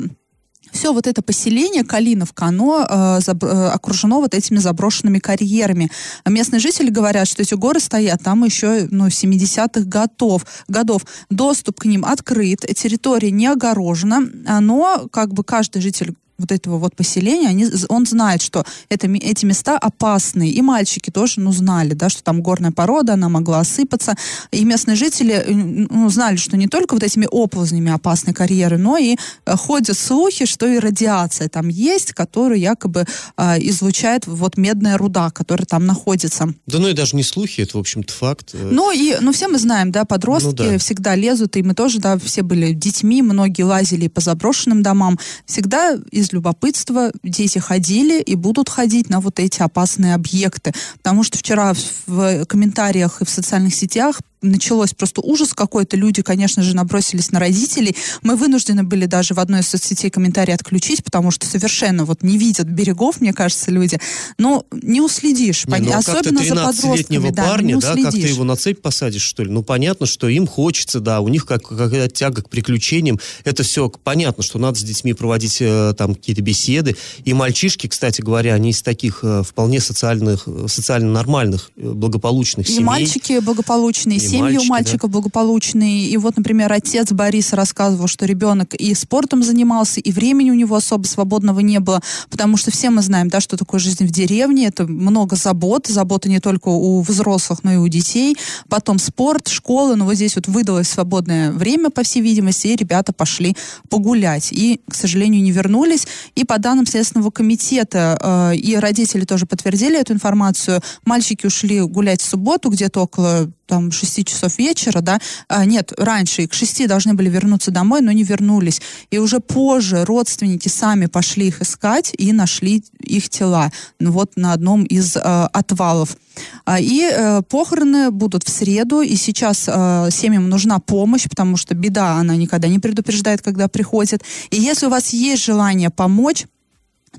все 0.76 0.94
вот 0.94 1.08
это 1.08 1.22
поселение 1.22 1.84
Калиновка, 1.84 2.46
оно 2.46 2.86
э, 2.88 3.20
заб, 3.22 3.44
э, 3.44 3.70
окружено 3.70 4.20
вот 4.20 4.36
этими 4.36 4.58
заброшенными 4.58 5.20
карьерами. 5.20 5.90
Местные 6.26 6.60
жители 6.60 6.90
говорят, 6.90 7.28
что 7.28 7.42
эти 7.42 7.56
горы 7.56 7.80
стоят 7.80 8.22
там 8.24 8.44
еще 8.44 8.88
ну, 8.92 9.08
70-х 9.08 9.86
годов, 9.86 10.46
годов. 10.68 11.06
Доступ 11.30 11.80
к 11.80 11.86
ним 11.86 12.06
открыт, 12.06 12.62
территория 12.76 13.32
не 13.32 13.48
огорожена, 13.48 14.22
но 14.60 15.08
как 15.12 15.34
бы 15.34 15.44
каждый 15.44 15.82
житель 15.82 16.16
вот 16.38 16.52
этого 16.52 16.78
вот 16.78 16.96
поселения, 16.96 17.48
они, 17.48 17.68
он 17.90 18.06
знает, 18.06 18.42
что 18.42 18.66
это, 18.90 19.08
эти 19.08 19.46
места 19.46 19.78
опасные. 19.78 20.52
И 20.52 20.62
мальчики 20.62 21.10
тоже, 21.10 21.40
ну, 21.40 21.52
знали, 21.52 21.94
да, 21.94 22.10
что 22.10 22.24
там 22.24 22.42
горная 22.42 22.72
порода, 22.72 23.14
она 23.14 23.30
могла 23.30 23.60
осыпаться. 23.60 24.16
И 24.52 24.66
местные 24.66 24.96
жители, 24.96 25.34
э, 25.34 25.54
ну, 25.54 26.10
знали, 26.10 26.36
что 26.36 26.58
не 26.58 26.68
только 26.68 26.94
вот 26.94 27.04
этими 27.04 27.28
оползнями 27.30 27.92
опасны 27.92 28.34
карьеры, 28.34 28.78
но 28.78 28.98
и 28.98 29.16
э, 29.46 29.56
ходят 29.56 29.98
слухи, 29.98 30.46
что 30.46 30.68
и 30.68 30.80
радиация 30.80 31.48
там 31.48 31.70
есть, 31.70 32.14
которую 32.14 32.60
якобы 32.60 33.06
э, 33.38 33.60
излучает 33.60 34.28
вот 34.28 34.58
медная 34.58 34.98
руда, 34.98 35.32
которая 35.32 35.66
там 35.66 35.86
находится. 35.86 36.54
Да 36.68 36.80
ну 36.80 36.90
и 36.90 36.94
даже 36.94 37.16
не 37.16 37.24
слухи, 37.24 37.62
это, 37.62 37.78
в 37.78 37.80
общем-то, 37.80 38.12
факт. 38.12 38.50
Э. 38.54 38.70
Ну 38.72 38.92
и, 38.92 39.16
ну 39.22 39.32
все 39.32 39.48
мы 39.48 39.58
знаем, 39.58 39.92
да, 39.92 40.04
подростки 40.06 40.62
ну, 40.62 40.72
да. 40.72 40.78
всегда 40.78 41.16
лезут, 41.16 41.56
и 41.56 41.64
мы 41.64 41.74
тоже, 41.74 42.00
да, 42.00 42.18
все 42.18 42.42
были 42.42 42.74
детьми, 42.74 43.22
многие 43.22 43.64
лазили 43.64 44.08
по 44.08 44.20
заброшенным 44.20 44.84
домам. 44.84 45.18
Всегда 45.46 45.98
из 46.12 46.25
из 46.26 46.34
любопытства 46.34 47.12
дети 47.24 47.60
ходили 47.60 48.22
и 48.22 48.36
будут 48.36 48.70
ходить 48.70 49.10
на 49.10 49.20
вот 49.20 49.40
эти 49.40 49.62
опасные 49.62 50.16
объекты. 50.16 50.74
Потому 50.98 51.24
что 51.24 51.38
вчера 51.38 51.74
в 52.08 52.46
комментариях 52.46 53.22
и 53.22 53.26
в 53.26 53.30
социальных 53.30 53.74
сетях 53.74 54.20
началось 54.46 54.94
просто 54.94 55.22
ужас 55.22 55.54
какой-то. 55.54 55.98
Люди, 55.98 56.22
конечно 56.22 56.64
же, 56.64 56.76
набросились 56.76 57.32
на 57.32 57.40
родителей. 57.40 57.96
Мы 58.22 58.36
вынуждены 58.36 58.84
были 58.84 59.06
даже 59.06 59.34
в 59.34 59.40
одной 59.40 59.62
из 59.62 59.68
соцсетей 59.68 60.10
комментарий 60.10 60.54
отключить, 60.54 61.04
потому 61.04 61.32
что 61.32 61.46
совершенно 61.46 62.06
вот 62.06 62.24
не 62.24 62.38
видят 62.38 62.68
берегов, 62.68 63.22
мне 63.22 63.34
кажется, 63.34 63.72
люди. 63.72 64.00
Но 64.38 64.66
не 64.72 65.02
уследишь. 65.02 65.66
Не, 65.66 65.78
ну, 65.80 65.94
а 65.94 65.98
Особенно 65.98 66.44
за 66.44 66.56
подростками. 66.56 67.30
Да, 67.30 67.44
парня, 67.44 67.80
да, 67.80 67.96
как 67.96 68.12
ты 68.12 68.20
его 68.20 68.44
на 68.44 68.56
цепь 68.56 68.82
посадишь, 68.82 69.24
что 69.24 69.44
ли? 69.44 69.50
Ну, 69.50 69.64
понятно, 69.64 70.06
что 70.06 70.28
им 70.28 70.48
хочется, 70.48 71.00
да, 71.00 71.22
у 71.22 71.28
них 71.28 71.46
как, 71.46 71.64
какая-то 71.64 72.14
тяга 72.14 72.42
к 72.42 72.50
приключениям. 72.50 73.20
Это 73.44 73.64
все 73.64 73.90
понятно, 73.90 74.44
что 74.44 74.60
надо 74.60 74.80
с 74.80 74.84
детьми 74.84 75.14
проводить 75.14 75.58
э, 75.62 75.94
там 75.98 76.16
какие-то 76.16 76.42
беседы. 76.42 76.96
И 77.24 77.34
мальчишки, 77.34 77.88
кстати 77.88 78.22
говоря, 78.22 78.54
они 78.54 78.72
из 78.72 78.82
таких 78.82 79.20
э, 79.24 79.44
вполне 79.44 79.80
социальных, 79.80 80.48
социально 80.68 81.12
нормальных, 81.12 81.72
э, 81.76 81.90
благополучных 81.90 82.68
и 82.68 82.72
семей. 82.72 82.82
И 82.82 82.86
мальчики 82.86 83.40
благополучные, 83.40 84.18
и 84.18 84.22
семьи 84.36 84.58
у 84.58 84.64
мальчиков 84.66 85.10
да. 85.10 85.14
благополучные. 85.20 86.08
И 86.08 86.18
вот, 86.18 86.38
например, 86.38 86.72
отец 86.72 87.12
Бориса 87.12 87.56
рассказывал, 87.56 88.08
что 88.08 88.26
ребенок 88.26 88.74
и 88.74 88.94
спортом 88.94 89.44
занимался, 89.44 90.00
и 90.00 90.12
времени 90.12 90.52
у 90.52 90.54
него 90.54 90.76
особо 90.76 91.06
свободного 91.06 91.60
не 91.60 91.80
было, 91.80 92.02
потому 92.30 92.58
что 92.58 92.72
все 92.72 92.90
мы 92.90 93.02
знаем, 93.02 93.30
да, 93.30 93.40
что 93.40 93.58
такое 93.58 93.80
жизнь 93.80 94.06
в 94.06 94.12
деревне, 94.12 94.68
это 94.68 94.86
много 94.86 95.36
забот, 95.36 95.88
заботы 95.88 96.30
не 96.30 96.40
только 96.40 96.70
у 96.70 97.02
взрослых, 97.02 97.64
но 97.64 97.74
и 97.74 97.78
у 97.78 97.88
детей, 97.88 98.38
потом 98.70 99.00
спорт, 99.00 99.48
школа, 99.48 99.96
но 99.96 100.06
вот 100.06 100.16
здесь 100.16 100.36
вот 100.36 100.48
выдалось 100.48 100.90
свободное 100.90 101.52
время, 101.52 101.90
по 101.90 102.04
всей 102.04 102.22
видимости, 102.22 102.68
и 102.68 102.76
ребята 102.76 103.14
пошли 103.14 103.56
погулять, 103.90 104.52
и, 104.52 104.82
к 104.90 104.96
сожалению, 104.96 105.42
не 105.42 105.52
вернулись, 105.52 106.08
и 106.36 106.44
по 106.44 106.58
данным 106.58 106.86
Следственного 106.86 107.32
комитета, 107.32 108.52
э, 108.52 108.56
и 108.56 108.76
родители 108.76 109.26
тоже 109.26 109.46
подтвердили 109.46 110.00
эту 110.00 110.14
информацию, 110.14 110.82
мальчики 111.06 111.46
ушли 111.46 111.82
гулять 111.82 112.22
в 112.22 112.26
субботу, 112.26 112.70
где-то 112.70 113.02
около 113.02 113.50
там 113.66 113.92
6 113.92 114.28
часов 114.28 114.58
вечера, 114.58 115.02
да, 115.02 115.20
а, 115.48 115.66
нет, 115.66 115.92
раньше, 115.98 116.48
к 116.48 116.54
6 116.54 116.88
должны 116.88 117.14
были 117.14 117.30
вернуться 117.30 117.72
домой, 117.72 118.02
но 118.02 118.12
не 118.12 118.24
вернулись. 118.24 118.82
И 119.12 119.18
уже 119.18 119.40
позже 119.40 120.06
родственники 120.06 120.68
сами 120.68 121.08
пошли 121.08 121.48
их 121.48 121.62
искать 121.62 122.14
и 122.18 122.32
нашли 122.32 122.84
их 123.00 123.30
тела, 123.30 123.72
ну, 124.00 124.12
вот 124.12 124.34
на 124.36 124.54
одном 124.54 124.84
из 124.84 125.16
э, 125.16 125.20
отвалов. 125.20 126.18
А, 126.66 126.80
и 126.80 127.02
э, 127.02 127.42
похороны 127.44 128.12
будут 128.12 128.44
в 128.44 128.50
среду, 128.50 129.02
и 129.02 129.16
сейчас 129.16 129.66
э, 129.68 130.10
семьям 130.12 130.50
нужна 130.50 130.80
помощь, 130.80 131.28
потому 131.30 131.58
что 131.58 131.76
беда, 131.76 132.14
она 132.14 132.36
никогда 132.36 132.68
не 132.68 132.80
предупреждает, 132.80 133.42
когда 133.42 133.68
приходит. 133.68 134.24
И 134.50 134.60
если 134.60 134.88
у 134.88 134.90
вас 134.90 135.14
есть 135.14 135.44
желание 135.44 135.90
помочь, 135.90 136.46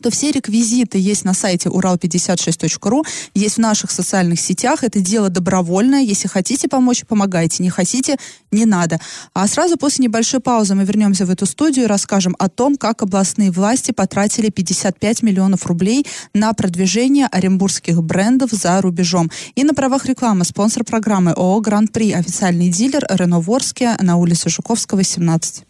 то 0.00 0.10
все 0.10 0.30
реквизиты 0.30 0.98
есть 0.98 1.24
на 1.24 1.34
сайте 1.34 1.68
урал56.ру, 1.68 3.04
есть 3.34 3.56
в 3.56 3.60
наших 3.60 3.90
социальных 3.90 4.40
сетях. 4.40 4.84
Это 4.84 5.00
дело 5.00 5.28
добровольное. 5.28 6.02
Если 6.02 6.28
хотите 6.28 6.68
помочь, 6.68 7.04
помогайте. 7.06 7.62
Не 7.62 7.70
хотите, 7.70 8.16
не 8.50 8.66
надо. 8.66 9.00
А 9.34 9.46
сразу 9.46 9.76
после 9.76 10.04
небольшой 10.04 10.40
паузы 10.40 10.74
мы 10.74 10.84
вернемся 10.84 11.26
в 11.26 11.30
эту 11.30 11.46
студию 11.46 11.84
и 11.84 11.88
расскажем 11.88 12.34
о 12.38 12.48
том, 12.48 12.76
как 12.76 13.02
областные 13.02 13.50
власти 13.50 13.92
потратили 13.92 14.50
55 14.50 15.22
миллионов 15.22 15.66
рублей 15.66 16.06
на 16.34 16.52
продвижение 16.52 17.26
оренбургских 17.26 18.02
брендов 18.02 18.50
за 18.50 18.80
рубежом. 18.80 19.30
И 19.54 19.64
на 19.64 19.74
правах 19.74 20.06
рекламы 20.06 20.44
спонсор 20.44 20.84
программы 20.84 21.32
ООО 21.32 21.60
«Гран-при» 21.60 22.12
официальный 22.12 22.68
дилер 22.68 23.06
Рено 23.10 23.40
Ворске 23.40 23.96
на 24.00 24.16
улице 24.16 24.48
Жуковского, 24.48 25.02
17. 25.02 25.64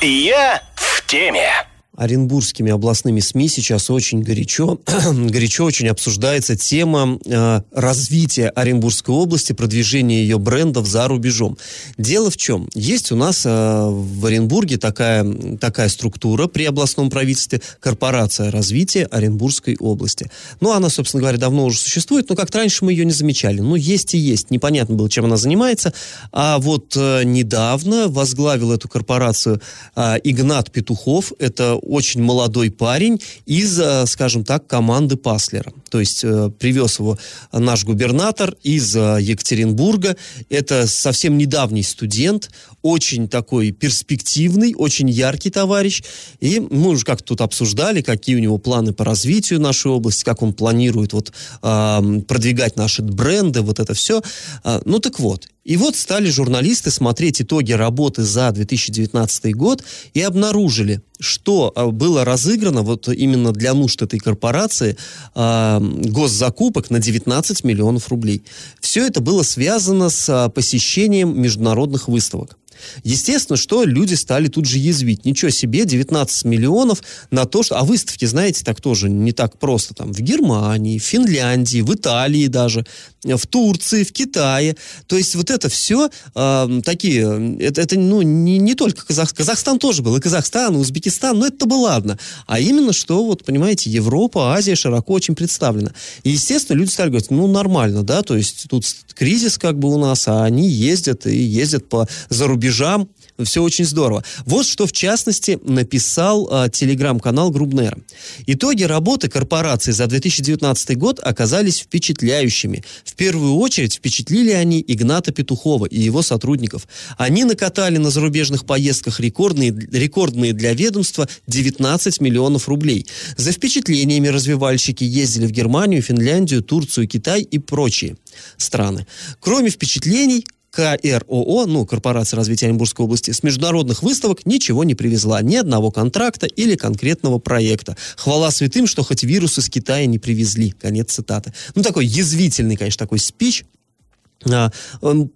Я 0.00 0.62
в 0.74 1.06
теме 1.06 1.48
оренбургскими 1.96 2.70
областными 2.70 3.20
СМИ 3.20 3.48
сейчас 3.48 3.90
очень 3.90 4.22
горячо, 4.22 4.80
горячо 5.12 5.64
очень 5.64 5.88
обсуждается 5.88 6.56
тема 6.56 7.18
э, 7.26 7.60
развития 7.70 8.48
Оренбургской 8.48 9.14
области, 9.14 9.52
продвижения 9.52 10.22
ее 10.22 10.38
брендов 10.38 10.86
за 10.86 11.06
рубежом. 11.06 11.58
Дело 11.98 12.30
в 12.30 12.36
чем? 12.38 12.68
Есть 12.74 13.12
у 13.12 13.16
нас 13.16 13.44
э, 13.44 13.50
в 13.50 14.24
Оренбурге 14.24 14.78
такая, 14.78 15.24
такая 15.58 15.88
структура 15.90 16.46
при 16.46 16.64
областном 16.64 17.10
правительстве, 17.10 17.60
корпорация 17.78 18.50
развития 18.50 19.04
Оренбургской 19.06 19.76
области. 19.78 20.30
Ну, 20.60 20.72
она, 20.72 20.88
собственно 20.88 21.20
говоря, 21.20 21.36
давно 21.36 21.66
уже 21.66 21.78
существует, 21.78 22.28
но 22.30 22.36
как-то 22.36 22.58
раньше 22.58 22.86
мы 22.86 22.92
ее 22.92 23.04
не 23.04 23.12
замечали. 23.12 23.60
Ну, 23.60 23.74
есть 23.74 24.14
и 24.14 24.18
есть. 24.18 24.50
Непонятно 24.50 24.94
было, 24.94 25.10
чем 25.10 25.26
она 25.26 25.36
занимается. 25.36 25.92
А 26.32 26.58
вот 26.58 26.96
э, 26.96 27.24
недавно 27.24 28.08
возглавил 28.08 28.72
эту 28.72 28.88
корпорацию 28.88 29.60
э, 29.94 30.16
Игнат 30.24 30.70
Петухов. 30.70 31.32
Это 31.38 31.81
очень 31.82 32.22
молодой 32.22 32.70
парень 32.70 33.20
из, 33.46 33.78
э, 33.78 34.06
скажем 34.06 34.44
так, 34.44 34.66
команды 34.66 35.16
Паслера. 35.16 35.72
То 35.90 36.00
есть 36.00 36.24
э, 36.24 36.50
привез 36.58 36.98
его 36.98 37.18
наш 37.52 37.84
губернатор 37.84 38.56
из 38.62 38.96
э, 38.96 39.18
Екатеринбурга. 39.20 40.16
Это 40.48 40.86
совсем 40.86 41.36
недавний 41.36 41.82
студент, 41.82 42.50
очень 42.82 43.28
такой 43.28 43.72
перспективный, 43.72 44.74
очень 44.76 45.10
яркий 45.10 45.50
товарищ. 45.50 46.02
И 46.40 46.60
мы 46.60 46.90
уже 46.90 47.04
как-то 47.04 47.24
тут 47.24 47.40
обсуждали, 47.40 48.02
какие 48.02 48.36
у 48.36 48.40
него 48.40 48.58
планы 48.58 48.92
по 48.92 49.04
развитию 49.04 49.60
нашей 49.60 49.90
области, 49.90 50.24
как 50.24 50.42
он 50.42 50.52
планирует 50.54 51.12
вот, 51.12 51.32
продвигать 51.60 52.76
наши 52.76 53.02
бренды, 53.02 53.60
вот 53.60 53.80
это 53.80 53.94
все. 53.94 54.22
Э, 54.64 54.80
ну 54.84 54.98
так 54.98 55.18
вот, 55.18 55.48
и 55.64 55.76
вот 55.76 55.94
стали 55.94 56.28
журналисты 56.28 56.90
смотреть 56.90 57.40
итоги 57.40 57.72
работы 57.72 58.22
за 58.22 58.50
2019 58.50 59.54
год 59.54 59.84
и 60.12 60.20
обнаружили, 60.20 61.02
что 61.20 61.72
а, 61.74 61.86
было 61.86 62.24
разыграно 62.24 62.82
вот 62.82 63.08
именно 63.08 63.52
для 63.52 63.72
нужд 63.72 64.02
этой 64.02 64.18
корпорации 64.18 64.96
э, 65.34 65.78
госзакупок 65.80 66.90
на 66.90 66.98
19 66.98 67.62
миллионов 67.62 68.08
рублей. 68.08 68.42
Все 68.80 69.06
это 69.06 69.20
было 69.20 69.44
связано 69.44 70.10
с 70.10 70.28
а, 70.28 70.48
посещением 70.48 71.40
международных 71.40 72.08
выставок. 72.08 72.58
Естественно, 73.04 73.56
что 73.56 73.84
люди 73.84 74.14
стали 74.14 74.48
тут 74.48 74.66
же 74.66 74.78
язвить. 74.78 75.24
Ничего 75.24 75.50
себе, 75.50 75.84
19 75.84 76.44
миллионов 76.44 77.02
на 77.30 77.44
то, 77.44 77.62
что... 77.62 77.78
А 77.78 77.84
выставки, 77.84 78.24
знаете, 78.24 78.64
так 78.64 78.80
тоже 78.80 79.08
не 79.08 79.32
так 79.32 79.58
просто. 79.58 79.94
Там 79.94 80.12
в 80.12 80.20
Германии, 80.20 80.98
в 80.98 81.02
Финляндии, 81.02 81.80
в 81.80 81.94
Италии 81.94 82.46
даже, 82.46 82.84
в 83.24 83.46
Турции, 83.46 84.04
в 84.04 84.12
Китае. 84.12 84.76
То 85.06 85.16
есть 85.16 85.34
вот 85.34 85.50
это 85.50 85.68
все 85.68 86.10
э, 86.34 86.80
такие... 86.84 87.56
Это, 87.60 87.80
это 87.80 87.98
ну, 87.98 88.22
не, 88.22 88.58
не 88.58 88.74
только 88.74 89.06
Казахстан. 89.06 89.36
Казахстан 89.36 89.78
тоже 89.78 90.02
был, 90.02 90.16
и 90.16 90.20
Казахстан, 90.20 90.74
и 90.74 90.78
Узбекистан, 90.78 91.38
но 91.38 91.46
это 91.46 91.66
было 91.66 91.82
ладно. 91.82 92.18
А 92.46 92.58
именно, 92.58 92.92
что, 92.92 93.24
вот, 93.24 93.44
понимаете, 93.44 93.90
Европа, 93.90 94.54
Азия 94.54 94.74
широко 94.74 95.12
очень 95.12 95.34
представлена. 95.34 95.92
И, 96.22 96.30
естественно, 96.30 96.76
люди 96.76 96.90
стали 96.90 97.08
говорить, 97.08 97.30
ну, 97.30 97.46
нормально, 97.46 98.02
да, 98.02 98.22
то 98.22 98.36
есть 98.36 98.66
тут 98.68 98.84
кризис 99.14 99.58
как 99.58 99.78
бы 99.78 99.92
у 99.92 99.98
нас, 99.98 100.26
а 100.28 100.44
они 100.44 100.68
ездят 100.68 101.26
и 101.26 101.36
ездят 101.36 101.88
по 101.88 102.08
зарубежным 102.28 102.61
рубежам. 102.62 103.08
Все 103.42 103.62
очень 103.62 103.84
здорово. 103.84 104.22
Вот 104.44 104.66
что, 104.66 104.86
в 104.86 104.92
частности, 104.92 105.58
написал 105.64 106.48
э, 106.48 106.68
телеграм-канал 106.70 107.50
Грубнера. 107.50 107.98
Итоги 108.46 108.84
работы 108.84 109.28
корпорации 109.28 109.90
за 109.90 110.06
2019 110.06 110.96
год 110.96 111.18
оказались 111.20 111.80
впечатляющими. 111.80 112.84
В 113.04 113.14
первую 113.14 113.54
очередь 113.56 113.94
впечатлили 113.94 114.50
они 114.50 114.84
Игната 114.86 115.32
Петухова 115.32 115.86
и 115.86 115.98
его 115.98 116.22
сотрудников. 116.22 116.86
Они 117.18 117.44
накатали 117.44 117.96
на 117.96 118.10
зарубежных 118.10 118.64
поездках 118.64 119.18
рекордные, 119.18 119.70
рекордные 119.70 120.52
для 120.52 120.74
ведомства 120.74 121.26
19 121.48 122.20
миллионов 122.20 122.68
рублей. 122.68 123.06
За 123.36 123.50
впечатлениями 123.50 124.28
развивальщики 124.28 125.04
ездили 125.04 125.46
в 125.46 125.50
Германию, 125.50 126.02
Финляндию, 126.02 126.62
Турцию, 126.62 127.08
Китай 127.08 127.42
и 127.42 127.58
прочие 127.58 128.16
страны. 128.56 129.06
Кроме 129.40 129.70
впечатлений, 129.70 130.44
КРОО, 130.72 131.66
ну, 131.66 131.84
Корпорация 131.84 132.38
развития 132.38 132.66
Оренбургской 132.66 133.04
области, 133.04 133.30
с 133.30 133.42
международных 133.42 134.02
выставок 134.02 134.46
ничего 134.46 134.84
не 134.84 134.94
привезла, 134.94 135.42
ни 135.42 135.56
одного 135.56 135.90
контракта 135.90 136.46
или 136.46 136.76
конкретного 136.76 137.38
проекта. 137.38 137.96
Хвала 138.16 138.50
святым, 138.50 138.86
что 138.86 139.02
хоть 139.04 139.22
вирусы 139.22 139.60
из 139.60 139.68
Китая 139.68 140.06
не 140.06 140.18
привезли. 140.18 140.70
Конец 140.70 141.12
цитаты. 141.12 141.52
Ну, 141.74 141.82
такой 141.82 142.06
язвительный, 142.06 142.76
конечно, 142.76 142.98
такой 142.98 143.18
спич, 143.18 143.64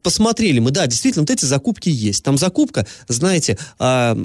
посмотрели 0.03 0.59
мы, 0.59 0.71
да, 0.71 0.87
действительно, 0.87 1.23
вот 1.23 1.31
эти 1.31 1.45
закупки 1.45 1.89
есть. 1.89 2.23
Там 2.25 2.39
закупка, 2.39 2.87
знаете, 3.09 3.59
а, 3.79 4.17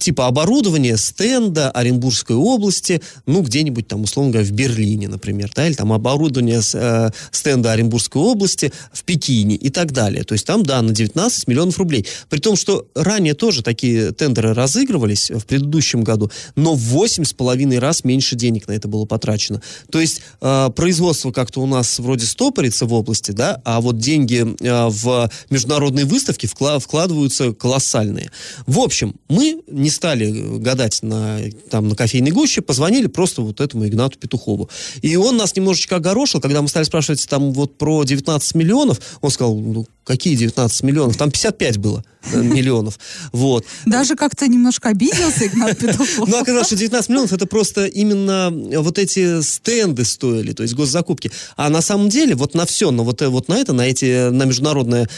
типа 0.00 0.26
оборудование 0.26 0.96
стенда 0.96 1.70
Оренбургской 1.70 2.36
области, 2.36 3.02
ну, 3.26 3.42
где-нибудь 3.42 3.88
там, 3.88 4.02
условно 4.02 4.32
говоря, 4.32 4.48
в 4.48 4.52
Берлине, 4.52 5.08
например, 5.08 5.50
да, 5.54 5.66
или 5.66 5.74
там 5.74 5.92
оборудование 5.92 6.60
э, 6.74 7.10
стенда 7.30 7.72
Оренбургской 7.72 8.20
области 8.20 8.72
в 8.92 9.04
Пекине 9.04 9.56
и 9.56 9.70
так 9.70 9.92
далее. 9.92 10.24
То 10.24 10.32
есть 10.32 10.46
там, 10.46 10.62
да, 10.62 10.82
на 10.82 10.92
19 10.92 11.48
миллионов 11.48 11.78
рублей. 11.78 12.06
При 12.28 12.38
том, 12.38 12.56
что 12.56 12.86
ранее 12.94 13.34
тоже 13.34 13.62
такие 13.62 14.12
тендеры 14.12 14.54
разыгрывались 14.54 15.30
в 15.30 15.44
предыдущем 15.46 16.04
году, 16.04 16.30
но 16.54 16.74
в 16.74 16.96
8,5 16.96 17.78
раз 17.78 18.04
меньше 18.04 18.36
денег 18.36 18.68
на 18.68 18.72
это 18.72 18.88
было 18.88 19.04
потрачено. 19.04 19.62
То 19.90 20.00
есть 20.00 20.20
э, 20.40 20.70
производство 20.74 21.32
как-то 21.32 21.60
у 21.60 21.66
нас 21.66 21.98
вроде 21.98 22.26
стопорится 22.26 22.86
в 22.86 22.92
области, 22.92 23.30
да, 23.32 23.60
а 23.64 23.80
вот 23.80 23.98
деньги 23.98 24.25
деньги 24.26 24.56
э, 24.60 24.88
в 24.88 25.30
международные 25.50 26.04
выставки 26.04 26.46
вкладываются 26.46 27.52
колоссальные. 27.52 28.30
В 28.66 28.80
общем, 28.80 29.14
мы 29.28 29.62
не 29.68 29.90
стали 29.90 30.58
гадать 30.58 31.02
на, 31.02 31.38
там, 31.70 31.88
на 31.88 31.94
кофейной 31.94 32.30
гуще, 32.30 32.60
позвонили 32.60 33.06
просто 33.06 33.42
вот 33.42 33.60
этому 33.60 33.86
Игнату 33.86 34.18
Петухову. 34.18 34.68
И 35.02 35.16
он 35.16 35.36
нас 35.36 35.54
немножечко 35.56 35.96
огорошил, 35.96 36.40
когда 36.40 36.62
мы 36.62 36.68
стали 36.68 36.84
спрашивать 36.84 37.26
там 37.28 37.52
вот 37.52 37.78
про 37.78 38.04
19 38.04 38.54
миллионов, 38.54 38.98
он 39.20 39.30
сказал, 39.30 39.56
ну, 39.56 39.86
какие 40.06 40.36
19 40.36 40.82
миллионов? 40.84 41.16
Там 41.16 41.30
55 41.30 41.78
было 41.78 42.04
э, 42.32 42.40
миллионов. 42.40 42.98
Вот. 43.32 43.66
Даже 43.84 44.14
как-то 44.14 44.46
немножко 44.46 44.90
обиделся 44.90 45.46
Игнат 45.46 45.78
Петухов. 45.80 46.28
Ну, 46.28 46.38
оказалось, 46.38 46.68
что 46.68 46.76
19 46.76 47.10
миллионов 47.10 47.32
это 47.32 47.46
просто 47.46 47.86
именно 47.86 48.50
вот 48.80 48.98
эти 48.98 49.42
стенды 49.42 50.04
стоили, 50.04 50.52
то 50.52 50.62
есть 50.62 50.74
госзакупки. 50.74 51.30
А 51.56 51.68
на 51.68 51.82
самом 51.82 52.08
деле 52.08 52.34
вот 52.34 52.54
на 52.54 52.64
все, 52.66 52.90
на 52.90 53.02
вот, 53.02 53.20
э, 53.20 53.28
вот 53.28 53.48
на 53.48 53.58
это, 53.58 53.72
на 53.72 53.86
эти, 53.86 54.04
на 54.30 54.44
международное 54.44 55.08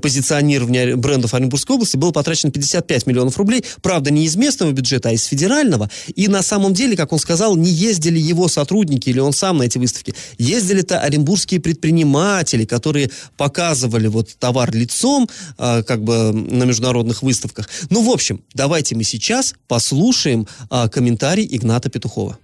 позиционирование 0.00 0.96
брендов 0.96 1.34
Оренбургской 1.34 1.76
области 1.76 1.96
было 1.96 2.12
потрачено 2.12 2.52
55 2.52 3.06
миллионов 3.06 3.36
рублей. 3.38 3.64
Правда, 3.82 4.10
не 4.10 4.24
из 4.24 4.36
местного 4.36 4.72
бюджета, 4.72 5.10
а 5.10 5.12
из 5.12 5.24
федерального. 5.24 5.90
И 6.14 6.28
на 6.28 6.42
самом 6.42 6.74
деле, 6.74 6.96
как 6.96 7.12
он 7.12 7.18
сказал, 7.18 7.56
не 7.56 7.70
ездили 7.70 8.18
его 8.18 8.48
сотрудники 8.48 9.10
или 9.10 9.18
он 9.18 9.32
сам 9.32 9.58
на 9.58 9.64
эти 9.64 9.78
выставки. 9.78 10.14
Ездили-то 10.38 11.00
оренбургские 11.00 11.60
предприниматели, 11.60 12.64
которые 12.64 13.10
показывали 13.36 14.08
вот 14.08 14.36
товар 14.38 14.72
лицом, 14.74 15.28
а, 15.58 15.82
как 15.82 16.02
бы 16.02 16.32
на 16.32 16.64
международных 16.64 17.22
выставках. 17.22 17.68
Ну, 17.90 18.02
в 18.02 18.10
общем, 18.10 18.42
давайте 18.54 18.94
мы 18.94 19.04
сейчас 19.04 19.54
послушаем 19.68 20.46
а, 20.70 20.88
комментарий 20.88 21.46
Игната 21.50 21.90
Петухова 21.90 22.38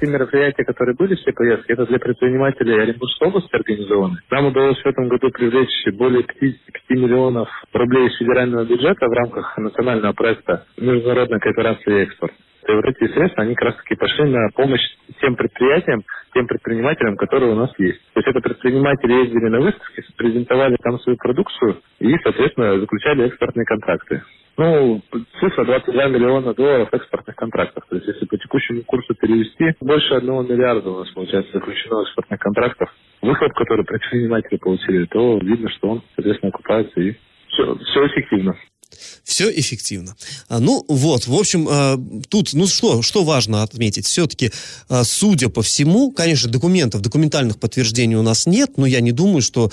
те 0.00 0.06
мероприятия, 0.06 0.64
которые 0.64 0.94
были, 0.94 1.14
все 1.14 1.32
поездки, 1.32 1.72
это 1.72 1.86
для 1.86 1.98
предпринимателей 1.98 2.80
Оренбургской 2.80 3.28
области 3.28 3.54
организованы. 3.54 4.18
Нам 4.30 4.46
удалось 4.46 4.80
в 4.80 4.86
этом 4.86 5.08
году 5.08 5.30
привлечь 5.30 5.94
более 5.94 6.22
55 6.22 6.90
миллионов 6.90 7.48
рублей 7.72 8.08
из 8.08 8.16
федерального 8.16 8.64
бюджета 8.64 9.06
в 9.06 9.12
рамках 9.12 9.56
национального 9.58 10.12
проекта 10.12 10.66
«Международная 10.76 11.40
кооперация 11.40 11.98
и 11.98 12.02
экспорт». 12.04 12.32
И 12.68 12.72
вот 12.72 12.84
эти 12.84 13.10
средства, 13.12 13.44
они 13.44 13.54
как 13.54 13.68
раз 13.68 13.76
таки 13.76 13.94
пошли 13.94 14.24
на 14.24 14.50
помощь 14.54 14.82
тем 15.20 15.36
предприятиям, 15.36 16.02
тем 16.34 16.46
предпринимателям, 16.46 17.16
которые 17.16 17.52
у 17.52 17.54
нас 17.54 17.70
есть. 17.78 18.00
То 18.12 18.20
есть 18.20 18.28
это 18.28 18.40
предприниматели 18.40 19.12
ездили 19.12 19.48
на 19.48 19.60
выставки, 19.60 20.04
презентовали 20.16 20.76
там 20.82 20.98
свою 21.00 21.16
продукцию 21.16 21.80
и, 21.98 22.14
соответственно, 22.22 22.78
заключали 22.78 23.26
экспортные 23.26 23.64
контракты. 23.64 24.22
Ну, 24.58 25.00
цифра 25.40 25.64
22 25.64 26.08
миллиона 26.08 26.54
долларов 26.54 26.90
экспортных 26.92 27.36
контрактов. 27.36 27.84
То 27.88 27.96
есть, 27.96 28.08
если 28.08 28.26
по 28.26 28.38
текущему 28.38 28.82
курсу 28.84 29.14
перевести, 29.14 29.74
больше 29.80 30.14
одного 30.14 30.42
миллиарда 30.42 30.90
у 30.90 31.00
нас, 31.00 31.10
получается, 31.12 31.52
заключено 31.54 32.02
экспортных 32.02 32.40
контрактов. 32.40 32.90
Выход, 33.22 33.52
который 33.54 33.86
предприниматели 33.86 34.58
получили, 34.58 35.06
то 35.06 35.38
видно, 35.38 35.70
что 35.70 35.90
он, 35.90 36.02
соответственно, 36.16 36.50
окупается 36.50 37.00
и 37.00 37.14
все, 37.48 37.76
все 37.76 38.08
эффективно. 38.08 38.56
Все 39.24 39.50
эффективно. 39.50 40.16
А, 40.48 40.58
ну 40.58 40.84
вот, 40.88 41.26
в 41.26 41.34
общем, 41.34 41.68
а, 41.70 42.00
тут, 42.28 42.54
ну 42.54 42.66
что, 42.66 43.02
что 43.02 43.24
важно 43.24 43.62
отметить? 43.62 44.06
Все-таки, 44.06 44.50
а, 44.88 45.04
судя 45.04 45.48
по 45.48 45.62
всему, 45.62 46.10
конечно, 46.10 46.50
документов, 46.50 47.02
документальных 47.02 47.58
подтверждений 47.58 48.16
у 48.16 48.22
нас 48.22 48.46
нет, 48.46 48.78
но 48.78 48.86
я 48.86 49.00
не 49.00 49.12
думаю, 49.12 49.42
что 49.42 49.70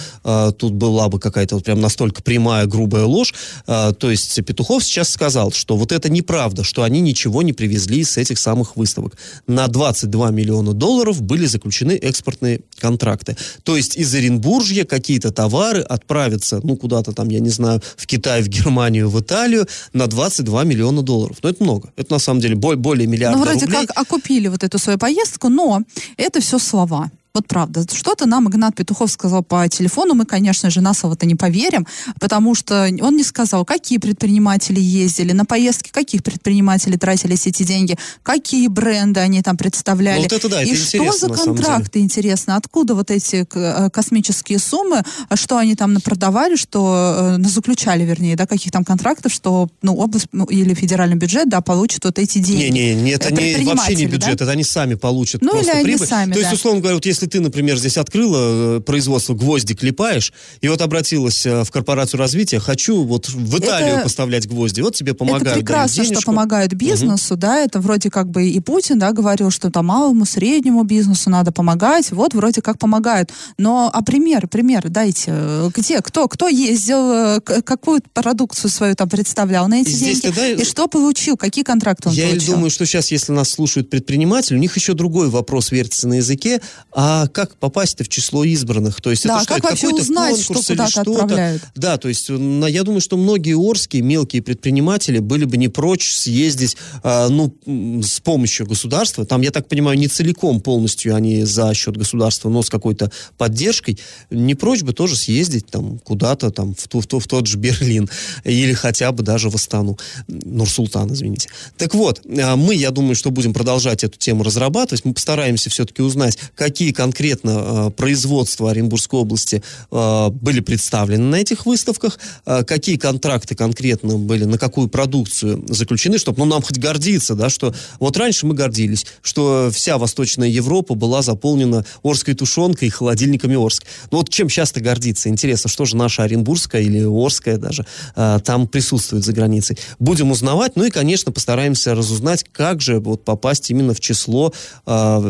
тут 0.58 0.74
была 0.74 1.10
бы 1.10 1.20
какая-то 1.20 1.56
вот 1.56 1.64
прям 1.64 1.80
настолько 1.80 2.22
прямая, 2.22 2.66
грубая 2.66 3.06
ложь. 3.06 3.34
То 3.66 3.96
есть 4.02 4.44
Петухов 4.44 4.84
сейчас 4.84 5.10
сказал, 5.10 5.52
что 5.52 5.78
вот 5.78 5.92
это 5.92 6.10
неправда, 6.10 6.64
что 6.64 6.84
они 6.84 7.00
ничего 7.02 7.42
не 7.42 7.54
привезли 7.54 8.04
с 8.04 8.18
этих 8.18 8.38
самых 8.38 8.76
выставок. 8.76 9.18
На 9.48 9.68
22 9.68 10.32
миллиона 10.32 10.74
долларов 10.74 11.22
были 11.22 11.46
заключены 11.46 11.94
экспортные 11.94 12.62
контракты. 12.78 13.38
То 13.64 13.76
есть 13.78 13.96
из 13.98 14.14
Оренбуржья 14.14 14.86
какие-то 14.86 15.32
товары 15.32 15.82
отправятся, 15.82 16.60
ну, 16.64 16.76
куда-то 16.76 17.12
там, 17.14 17.30
я 17.30 17.40
не 17.40 17.50
знаю, 17.50 17.82
в 17.96 18.06
Китай, 18.06 18.42
в 18.42 18.48
Германию, 18.48 19.05
в 19.10 19.20
Италию 19.20 19.68
на 19.94 20.08
22 20.08 20.64
миллиона 20.64 21.02
долларов. 21.02 21.38
Но 21.44 21.50
это 21.50 21.64
много. 21.64 21.94
Это 21.96 22.14
на 22.14 22.20
самом 22.20 22.42
деле 22.42 22.56
более 22.56 23.08
миллиарда 23.08 23.38
рублей. 23.38 23.54
Ну, 23.54 23.60
вроде 23.60 23.66
рублей. 23.66 23.88
как 23.88 23.98
окупили 23.98 24.48
вот 24.48 24.64
эту 24.64 24.80
свою 24.80 24.98
поездку, 24.98 25.50
но 25.50 25.82
это 26.18 26.40
все 26.42 26.60
слова. 26.60 27.12
Вот 27.36 27.48
правда. 27.48 27.86
Что-то 27.94 28.26
нам 28.28 28.48
Игнат 28.48 28.76
Петухов 28.76 29.12
сказал 29.12 29.44
по 29.44 29.68
телефону. 29.68 30.14
Мы, 30.14 30.26
конечно 30.26 30.70
же, 30.70 30.80
на 30.80 30.94
слово-то 30.94 31.26
не 31.26 31.36
поверим, 31.36 31.86
потому 32.22 32.56
что 32.56 32.88
он 33.02 33.18
не 33.18 33.24
сказал, 33.24 33.66
какие 33.66 33.98
предприниматели 33.98 34.80
ездили, 34.80 35.34
на 35.34 35.44
поездки 35.44 35.92
каких 35.92 36.24
предпринимателей 36.24 36.98
тратились 36.98 37.46
эти 37.46 37.64
деньги, 37.64 37.98
какие 38.24 38.70
бренды 38.70 39.20
они 39.20 39.42
там 39.42 39.58
представляли. 39.58 40.16
Ну, 40.16 40.24
вот 40.24 40.32
это 40.32 40.48
да, 40.48 40.62
это 40.62 40.72
И 40.72 40.76
что 40.76 41.12
за 41.12 41.28
контракты, 41.28 42.00
интересно? 42.00 42.56
Откуда 42.56 42.96
вот 42.96 43.12
эти 43.12 43.46
э, 43.54 43.90
космические 43.90 44.58
суммы, 44.60 45.04
что 45.34 45.58
они 45.58 45.76
там 45.76 46.00
продавали, 46.00 46.56
что 46.56 47.36
э, 47.38 47.44
заключали, 47.44 48.04
вернее, 48.06 48.38
да, 48.38 48.48
каких 48.48 48.72
там 48.72 48.86
контрактов, 48.86 49.34
что 49.34 49.68
ну, 49.82 49.94
область 49.98 50.28
ну, 50.32 50.46
или 50.46 50.74
федеральный 50.74 51.18
бюджет, 51.18 51.50
да, 51.50 51.60
получит 51.60 52.06
вот 52.06 52.18
эти 52.18 52.38
деньги. 52.38 52.64
Не, 52.64 52.70
не, 52.70 52.96
не 52.96 53.12
это 53.12 53.34
не, 53.34 53.66
вообще 53.66 53.96
не 53.96 54.06
бюджет, 54.06 54.38
да? 54.38 54.46
это 54.46 54.52
они 54.52 54.64
сами 54.64 54.96
получат 54.96 55.42
ну, 55.42 55.52
просто 55.52 55.74
или 55.74 55.84
прибыль. 55.84 56.02
Они 56.02 56.10
сами, 56.10 56.32
То 56.32 56.40
да. 56.40 56.50
есть, 56.50 56.54
условно 56.54 56.80
говоря, 56.80 56.96
вот 56.96 57.06
если 57.06 57.25
если 57.26 57.38
ты, 57.38 57.40
например, 57.42 57.78
здесь 57.78 57.98
открыла 57.98 58.78
э, 58.78 58.80
производство 58.82 59.34
гвозди 59.34 59.74
клепаешь, 59.74 60.32
и 60.62 60.68
вот 60.68 60.82
обратилась 60.82 61.46
э, 61.46 61.64
в 61.64 61.72
корпорацию 61.72 62.20
развития, 62.20 62.60
хочу 62.60 63.04
вот 63.04 63.28
в 63.30 63.58
Италию 63.58 63.96
это, 63.96 64.04
поставлять 64.04 64.48
гвозди, 64.48 64.82
вот 64.82 64.96
тебе 64.96 65.14
помогают. 65.14 65.48
Это 65.48 65.56
прекрасно, 65.56 66.04
что 66.04 66.22
помогают 66.22 66.74
бизнесу, 66.74 67.34
угу. 67.34 67.42
да, 67.42 67.60
это 67.60 67.80
вроде 67.80 68.10
как 68.10 68.30
бы 68.30 68.48
и 68.48 68.60
Путин, 68.60 69.00
да, 69.00 69.12
говорил, 69.12 69.50
что 69.52 69.72
там 69.72 69.88
малому, 69.88 70.26
среднему 70.26 70.84
бизнесу 70.84 71.30
надо 71.30 71.52
помогать, 71.52 72.12
вот 72.12 72.34
вроде 72.34 72.62
как 72.62 72.78
помогают. 72.78 73.32
Но, 73.58 73.90
а 73.92 74.04
пример, 74.04 74.48
пример 74.48 74.90
дайте, 74.90 75.34
где, 75.76 76.02
кто, 76.02 76.28
кто 76.28 76.48
ездил, 76.48 77.12
э, 77.12 77.42
какую 77.42 78.02
продукцию 78.14 78.70
свою 78.70 78.96
там 78.96 79.10
представлял 79.10 79.68
на 79.68 79.82
эти 79.82 79.90
и 79.90 79.94
деньги, 79.94 80.22
тогда... 80.22 80.48
и 80.48 80.64
что 80.64 80.88
получил, 80.88 81.38
какие 81.38 81.64
контракты 81.64 82.10
он 82.10 82.16
Я 82.16 82.28
получил? 82.28 82.48
Я 82.48 82.54
думаю, 82.56 82.70
что 82.70 82.86
сейчас, 82.86 83.12
если 83.12 83.32
нас 83.32 83.50
слушают 83.50 83.90
предприниматели, 83.90 84.56
у 84.56 84.60
них 84.60 84.76
еще 84.76 84.94
другой 84.94 85.30
вопрос 85.30 85.72
вертится 85.72 86.08
на 86.08 86.16
языке, 86.16 86.62
а 86.92 87.15
а 87.16 87.28
как 87.28 87.56
попасть 87.56 88.02
в 88.02 88.08
число 88.10 88.44
избранных? 88.44 89.00
То 89.00 89.10
есть 89.10 89.26
да, 89.26 89.36
это 89.36 89.44
что, 89.44 89.54
как 89.54 89.60
это 89.60 89.70
вообще 89.70 89.90
узнать, 89.90 90.42
что 90.42 90.62
куда-то 90.62 91.02
отправляют? 91.02 91.64
Да, 91.74 91.98
то 91.98 92.10
есть 92.10 92.28
я 92.28 92.84
думаю, 92.84 93.00
что 93.00 93.16
многие 93.16 93.56
орские 93.56 94.02
мелкие 94.02 94.42
предприниматели 94.42 95.20
были 95.20 95.46
бы 95.46 95.56
не 95.56 95.70
прочь 95.70 96.14
съездить, 96.14 96.76
а, 97.04 97.30
ну, 97.30 97.56
с 98.04 98.20
помощью 98.20 98.66
государства. 98.66 99.26
Там, 99.26 99.42
я 99.42 99.52
так 99.52 99.70
понимаю, 99.70 99.98
не 99.98 100.10
целиком 100.10 100.60
полностью 100.60 101.16
они 101.16 101.46
за 101.46 101.74
счет 101.74 101.96
государства, 101.96 102.50
но 102.50 102.62
с 102.62 102.70
какой-то 102.70 103.12
поддержкой. 103.38 103.98
Не 104.30 104.56
прочь 104.56 104.82
бы 104.82 104.92
тоже 104.92 105.16
съездить 105.16 105.68
там 105.68 106.00
куда-то, 106.00 106.52
там, 106.52 106.76
в, 106.76 106.88
в, 106.92 107.20
в 107.20 107.28
тот 107.28 107.48
же 107.48 107.58
Берлин 107.58 108.10
или 108.44 108.74
хотя 108.74 109.14
бы 109.14 109.24
даже 109.24 109.50
в 109.50 109.56
Астану. 109.56 109.98
Нур-Султан, 110.28 111.14
извините. 111.14 111.50
Так 111.78 111.94
вот, 111.94 112.22
а, 112.26 112.58
мы, 112.58 112.76
я 112.76 112.92
думаю, 112.92 113.16
что 113.16 113.32
будем 113.32 113.54
продолжать 113.54 114.04
эту 114.04 114.18
тему 114.18 114.44
разрабатывать. 114.44 115.06
Мы 115.06 115.14
постараемся 115.14 115.70
все-таки 115.70 116.02
узнать, 116.02 116.38
какие 116.56 116.92
конкретно 117.06 117.50
э, 117.50 117.90
производства 117.92 118.72
Оренбургской 118.72 119.20
области 119.20 119.62
э, 119.92 120.30
были 120.30 120.60
представлены 120.60 121.24
на 121.26 121.36
этих 121.36 121.68
выставках, 121.68 122.18
э, 122.48 122.64
какие 122.64 122.98
контракты 122.98 123.54
конкретно 123.54 124.18
были, 124.18 124.46
на 124.46 124.58
какую 124.58 124.88
продукцию 124.88 125.64
заключены, 125.68 126.18
чтобы 126.18 126.40
ну, 126.40 126.46
нам 126.46 126.64
хоть 126.64 126.80
гордиться, 126.80 127.36
да, 127.36 127.50
что 127.50 127.76
вот 128.00 128.18
раньше 128.18 128.48
мы 128.48 128.56
гордились, 128.56 129.06
что 129.22 129.70
вся 129.72 130.00
Восточная 130.00 130.48
Европа 130.48 130.96
была 130.96 131.22
заполнена 131.22 131.86
Орской 132.04 132.34
тушенкой 132.34 132.88
и 132.88 132.92
холодильниками 132.92 133.56
Орск. 133.56 133.84
Ну 134.10 134.18
вот 134.18 134.30
чем 134.30 134.48
часто 134.48 134.82
гордиться? 134.82 135.30
Интересно, 135.30 135.70
что 135.70 135.86
же 135.86 135.96
наша 135.96 136.24
Оренбургская 136.24 136.82
или 136.82 137.04
Орская 137.06 137.58
даже 137.58 137.86
там 138.16 138.68
присутствует 138.68 139.24
за 139.24 139.34
границей? 139.34 139.78
Будем 140.00 140.32
узнавать, 140.32 140.76
ну 140.76 140.86
и, 140.86 140.90
конечно, 140.90 141.32
постараемся 141.32 141.94
разузнать, 141.94 142.46
как 142.52 142.82
же 142.82 143.00
вот 143.00 143.24
попасть 143.24 143.70
именно 143.70 143.94
в 143.94 144.00
число 144.00 144.52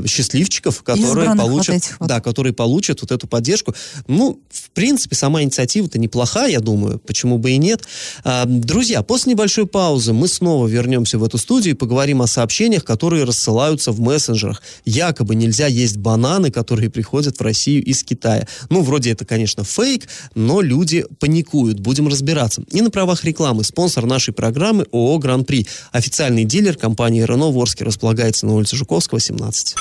счастливчиков, 0.07 0.83
которые 0.83 1.35
получат 1.35 1.64
получат, 1.71 1.91
вот 1.91 1.99
вот. 1.99 2.10
да, 2.10 2.21
которые 2.21 2.54
получат 2.54 3.01
вот 3.01 3.12
эту 3.12 3.28
поддержку. 3.28 3.75
Ну, 4.08 4.39
в 4.49 4.69
принципе, 4.71 5.15
сама 5.15 5.43
инициатива-то 5.43 5.99
неплохая, 5.99 6.51
я 6.51 6.60
думаю, 6.60 6.99
почему 6.99 7.38
бы 7.38 7.51
и 7.51 7.58
нет. 7.58 7.84
А, 8.23 8.45
друзья, 8.45 9.01
после 9.01 9.34
небольшой 9.34 9.65
паузы 9.65 10.13
мы 10.13 10.28
снова 10.28 10.67
вернемся 10.67 11.17
в 11.17 11.23
эту 11.23 11.38
студию 11.38 11.75
и 11.75 11.78
поговорим 11.78 12.21
о 12.21 12.28
сообщениях, 12.28 12.84
которые 12.84 13.23
рассылаются 13.23 13.91
в 13.91 13.99
мессенджерах. 13.99 14.62
Якобы 14.86 15.36
нельзя 15.36 15.67
есть 15.67 15.97
бананы, 15.97 16.51
которые 16.51 16.89
приходят 16.89 17.38
в 17.38 17.41
Россию 17.41 17.84
из 17.84 18.04
Китая. 18.04 18.47
Ну, 18.69 18.82
вроде 18.82 19.12
это, 19.12 19.25
конечно, 19.25 19.63
фейк, 19.63 20.08
но 20.36 20.62
люди 20.62 21.06
паникуют. 21.19 21.80
Будем 21.80 22.08
разбираться. 22.08 22.63
И 22.71 22.82
на 22.82 22.91
правах 22.91 23.23
рекламы 23.23 23.63
спонсор 23.63 24.06
нашей 24.06 24.34
программы 24.34 24.86
ООО 24.91 25.17
«Гран-при». 25.17 25.67
Официальный 25.91 26.45
дилер 26.45 26.75
компании 26.75 27.23
«Рено» 27.23 27.51
в 27.51 27.58
Орске 27.58 27.84
располагается 27.84 28.45
на 28.45 28.56
улице 28.56 28.75
Жуковского, 28.75 29.19
17. 29.19 29.75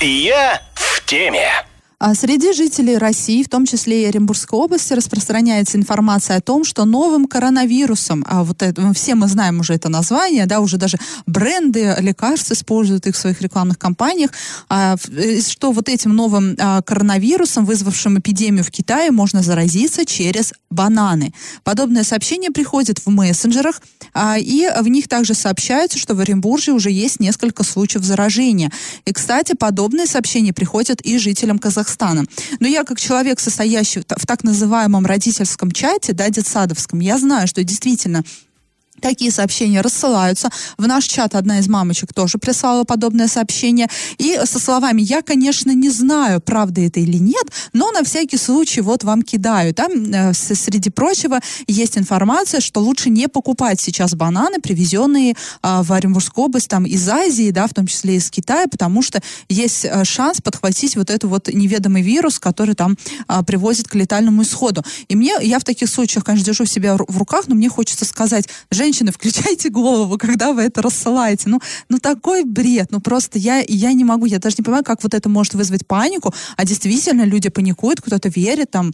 Я 0.00 0.60
теме. 1.06 1.66
А 2.06 2.14
среди 2.14 2.52
жителей 2.52 2.98
России, 2.98 3.42
в 3.42 3.48
том 3.48 3.64
числе 3.64 4.02
и 4.02 4.04
Оренбургской 4.04 4.58
области, 4.58 4.92
распространяется 4.92 5.78
информация 5.78 6.36
о 6.36 6.42
том, 6.42 6.62
что 6.62 6.84
новым 6.84 7.24
коронавирусом, 7.24 8.26
а 8.28 8.44
вот 8.44 8.60
это, 8.60 8.92
все 8.92 9.14
мы 9.14 9.26
знаем 9.26 9.60
уже 9.60 9.72
это 9.72 9.88
название, 9.88 10.44
да, 10.44 10.60
уже 10.60 10.76
даже 10.76 10.98
бренды 11.24 11.96
лекарств 12.00 12.52
используют 12.52 13.06
их 13.06 13.14
в 13.14 13.18
своих 13.18 13.40
рекламных 13.40 13.78
кампаниях, 13.78 14.32
а, 14.68 14.96
э, 15.16 15.40
что 15.40 15.72
вот 15.72 15.88
этим 15.88 16.14
новым 16.14 16.54
а, 16.58 16.82
коронавирусом, 16.82 17.64
вызвавшим 17.64 18.18
эпидемию 18.18 18.64
в 18.64 18.70
Китае, 18.70 19.10
можно 19.10 19.42
заразиться 19.42 20.04
через 20.04 20.52
бананы. 20.68 21.32
Подобное 21.62 22.04
сообщение 22.04 22.50
приходит 22.50 22.98
в 22.98 23.08
мессенджерах, 23.08 23.80
а, 24.12 24.36
и 24.38 24.68
в 24.78 24.88
них 24.88 25.08
также 25.08 25.32
сообщается, 25.32 25.98
что 25.98 26.14
в 26.14 26.20
Оренбурге 26.20 26.72
уже 26.72 26.90
есть 26.90 27.18
несколько 27.18 27.62
случаев 27.62 28.04
заражения. 28.04 28.70
И, 29.06 29.12
кстати, 29.14 29.54
подобные 29.58 30.06
сообщения 30.06 30.52
приходят 30.52 31.00
и 31.00 31.16
жителям 31.16 31.58
Казахстана. 31.58 31.93
Но 32.60 32.66
я, 32.66 32.84
как 32.84 33.00
человек, 33.00 33.40
состоящий 33.40 34.00
в 34.00 34.26
так 34.26 34.44
называемом 34.44 35.06
родительском 35.06 35.70
чате, 35.70 36.12
да, 36.12 36.28
детсадовском, 36.28 37.00
я 37.00 37.18
знаю, 37.18 37.46
что 37.46 37.62
действительно 37.64 38.22
Такие 39.00 39.30
сообщения 39.30 39.80
рассылаются. 39.80 40.50
В 40.78 40.86
наш 40.86 41.04
чат 41.04 41.34
одна 41.34 41.58
из 41.58 41.68
мамочек 41.68 42.14
тоже 42.14 42.38
прислала 42.38 42.84
подобное 42.84 43.28
сообщение. 43.28 43.88
И 44.18 44.38
со 44.44 44.58
словами 44.58 45.02
«Я, 45.02 45.22
конечно, 45.22 45.72
не 45.72 45.90
знаю, 45.90 46.40
правда 46.40 46.80
это 46.80 47.00
или 47.00 47.18
нет, 47.18 47.44
но 47.72 47.90
на 47.90 48.04
всякий 48.04 48.36
случай 48.36 48.80
вот 48.80 49.04
вам 49.04 49.22
кидаю». 49.22 49.74
Там, 49.74 49.90
э, 49.92 50.32
среди 50.32 50.90
прочего, 50.90 51.40
есть 51.66 51.98
информация, 51.98 52.60
что 52.60 52.80
лучше 52.80 53.10
не 53.10 53.28
покупать 53.28 53.80
сейчас 53.80 54.14
бананы, 54.14 54.60
привезенные 54.60 55.32
э, 55.32 55.82
в 55.82 55.92
Оренбургскую 55.92 56.46
область 56.46 56.68
там, 56.68 56.86
из 56.86 57.06
Азии, 57.08 57.50
да, 57.50 57.66
в 57.66 57.74
том 57.74 57.86
числе 57.86 58.16
из 58.16 58.30
Китая, 58.30 58.66
потому 58.70 59.02
что 59.02 59.20
есть 59.48 59.84
э, 59.84 60.04
шанс 60.04 60.40
подхватить 60.40 60.96
вот 60.96 61.10
этот 61.10 61.24
вот 61.24 61.48
неведомый 61.48 62.02
вирус, 62.02 62.38
который 62.38 62.74
там 62.74 62.96
э, 63.28 63.42
приводит 63.44 63.88
к 63.88 63.94
летальному 63.96 64.42
исходу. 64.42 64.82
И 65.08 65.16
мне, 65.16 65.34
я 65.42 65.58
в 65.58 65.64
таких 65.64 65.88
случаях, 65.90 66.24
конечно, 66.24 66.46
держу 66.46 66.64
себя 66.64 66.96
в 66.96 67.18
руках, 67.18 67.48
но 67.48 67.54
мне 67.54 67.68
хочется 67.68 68.04
сказать, 68.04 68.48
женщины, 68.84 69.12
включайте 69.12 69.70
голову, 69.70 70.18
когда 70.18 70.52
вы 70.52 70.62
это 70.62 70.82
рассылаете. 70.82 71.48
Ну, 71.48 71.60
ну 71.88 71.98
такой 71.98 72.44
бред, 72.44 72.88
ну 72.90 73.00
просто 73.00 73.38
я, 73.38 73.64
я 73.66 73.92
не 73.92 74.04
могу, 74.04 74.26
я 74.26 74.38
даже 74.38 74.56
не 74.58 74.64
понимаю, 74.64 74.84
как 74.84 75.02
вот 75.02 75.14
это 75.14 75.28
может 75.28 75.54
вызвать 75.54 75.86
панику, 75.86 76.34
а 76.56 76.64
действительно 76.64 77.24
люди 77.24 77.48
паникуют, 77.48 78.00
кто-то 78.00 78.28
верит, 78.28 78.70
там, 78.70 78.92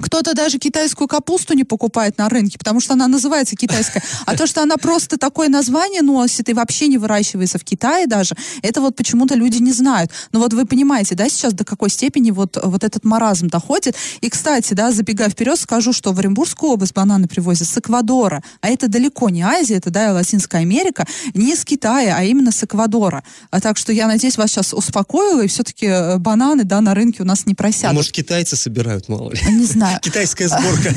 кто-то 0.00 0.34
даже 0.34 0.58
китайскую 0.58 1.08
капусту 1.08 1.54
не 1.54 1.64
покупает 1.64 2.18
на 2.18 2.28
рынке, 2.28 2.58
потому 2.58 2.80
что 2.80 2.94
она 2.94 3.08
называется 3.08 3.56
китайская. 3.56 4.02
А 4.24 4.36
то, 4.36 4.46
что 4.46 4.62
она 4.62 4.76
просто 4.76 5.16
такое 5.16 5.48
название 5.48 6.02
носит 6.02 6.48
и 6.48 6.52
вообще 6.52 6.88
не 6.88 6.98
выращивается 6.98 7.58
в 7.58 7.64
Китае 7.64 8.06
даже, 8.06 8.34
это 8.62 8.80
вот 8.80 8.96
почему-то 8.96 9.34
люди 9.34 9.58
не 9.58 9.72
знают. 9.72 10.10
Но 10.32 10.40
вот 10.40 10.52
вы 10.52 10.66
понимаете, 10.66 11.14
да, 11.14 11.28
сейчас 11.28 11.52
до 11.52 11.64
какой 11.64 11.90
степени 11.90 12.30
вот, 12.30 12.58
вот 12.62 12.84
этот 12.84 13.04
маразм 13.04 13.48
доходит. 13.48 13.96
И, 14.20 14.28
кстати, 14.28 14.74
да, 14.74 14.92
забегая 14.92 15.30
вперед, 15.30 15.58
скажу, 15.58 15.92
что 15.92 16.12
в 16.12 16.18
Оренбургскую 16.18 16.72
область 16.72 16.94
бананы 16.94 17.28
привозят 17.28 17.68
с 17.68 17.78
Эквадора. 17.78 18.42
А 18.60 18.68
это 18.68 18.88
далеко 18.88 19.30
не 19.30 19.42
Азия, 19.42 19.76
это, 19.76 19.90
да, 19.90 20.12
Латинская 20.12 20.58
Америка. 20.58 21.06
Не 21.34 21.54
с 21.54 21.64
Китая, 21.64 22.16
а 22.18 22.24
именно 22.24 22.52
с 22.52 22.62
Эквадора. 22.62 23.24
А 23.50 23.60
так 23.60 23.78
что 23.78 23.92
я 23.92 24.06
надеюсь, 24.06 24.36
вас 24.36 24.50
сейчас 24.50 24.72
успокоила, 24.72 25.42
и 25.42 25.48
все-таки 25.48 25.86
э, 25.86 26.18
бананы, 26.18 26.64
да, 26.64 26.80
на 26.80 26.94
рынке 26.94 27.22
у 27.22 27.26
нас 27.26 27.46
не 27.46 27.54
просядут. 27.54 27.96
Может, 27.96 28.12
китайцы 28.12 28.56
собирают, 28.56 29.08
мало 29.08 29.32
ли. 29.32 29.40
Не 29.50 29.64
знаю 29.64 29.85
знаю. 29.86 30.00
Китайская 30.02 30.48
сборка. 30.48 30.94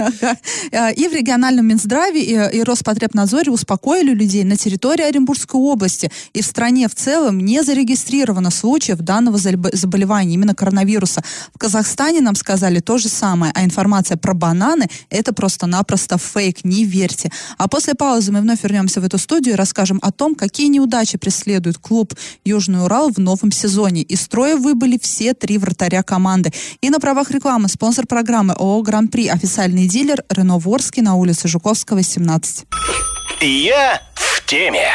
И 0.96 1.08
в 1.08 1.12
региональном 1.12 1.66
Минздраве 1.66 2.22
и 2.22 2.62
Роспотребнадзоре 2.62 3.52
успокоили 3.52 4.14
людей 4.14 4.44
на 4.44 4.56
территории 4.56 5.02
Оренбургской 5.02 5.60
области 5.60 6.10
и 6.32 6.40
в 6.40 6.46
стране 6.46 6.88
в 6.88 6.94
целом 6.94 7.40
не 7.40 7.62
зарегистрировано 7.62 8.50
случаев 8.50 8.98
данного 9.00 9.36
заболевания, 9.38 10.34
именно 10.34 10.54
коронавируса. 10.54 11.22
В 11.54 11.58
Казахстане 11.58 12.22
нам 12.22 12.34
сказали 12.34 12.80
то 12.80 12.96
же 12.96 13.08
самое, 13.08 13.52
а 13.54 13.62
информация 13.62 14.16
про 14.16 14.32
бананы– 14.32 14.88
это 15.10 15.34
просто-напросто 15.34 16.16
фейк, 16.16 16.64
не 16.64 16.84
верьте. 16.84 17.30
А 17.58 17.68
после 17.68 17.94
паузы 17.94 18.32
мы 18.32 18.40
вновь 18.40 18.62
вернемся 18.62 19.02
в 19.02 19.04
эту 19.04 19.18
студию 19.18 19.54
и 19.54 19.58
расскажем 19.58 19.98
о 20.02 20.12
том, 20.12 20.34
какие 20.34 20.68
неудачи 20.68 21.18
преследует 21.18 21.76
клуб 21.76 22.14
«Южный 22.44 22.84
Урал» 22.84 23.10
в 23.12 23.18
новом 23.18 23.52
сезоне. 23.52 24.02
Из 24.02 24.22
строя 24.22 24.56
выбыли 24.56 24.98
все 25.00 25.34
три 25.34 25.58
вратаря 25.58 26.02
команды. 26.02 26.52
И 26.80 26.88
на 26.88 27.00
правах 27.00 27.30
рекламы 27.30 27.68
спонсор 27.68 28.06
программы 28.06 28.19
ООО 28.20 28.82
«Гран-при» 28.82 29.28
официальный 29.28 29.86
дилер 29.86 30.24
Рено 30.28 30.58
Ворский 30.58 31.02
на 31.02 31.14
улице 31.14 31.48
Жуковского, 31.48 32.02
17. 32.02 32.66
Я 33.40 34.02
в 34.14 34.46
теме. 34.46 34.88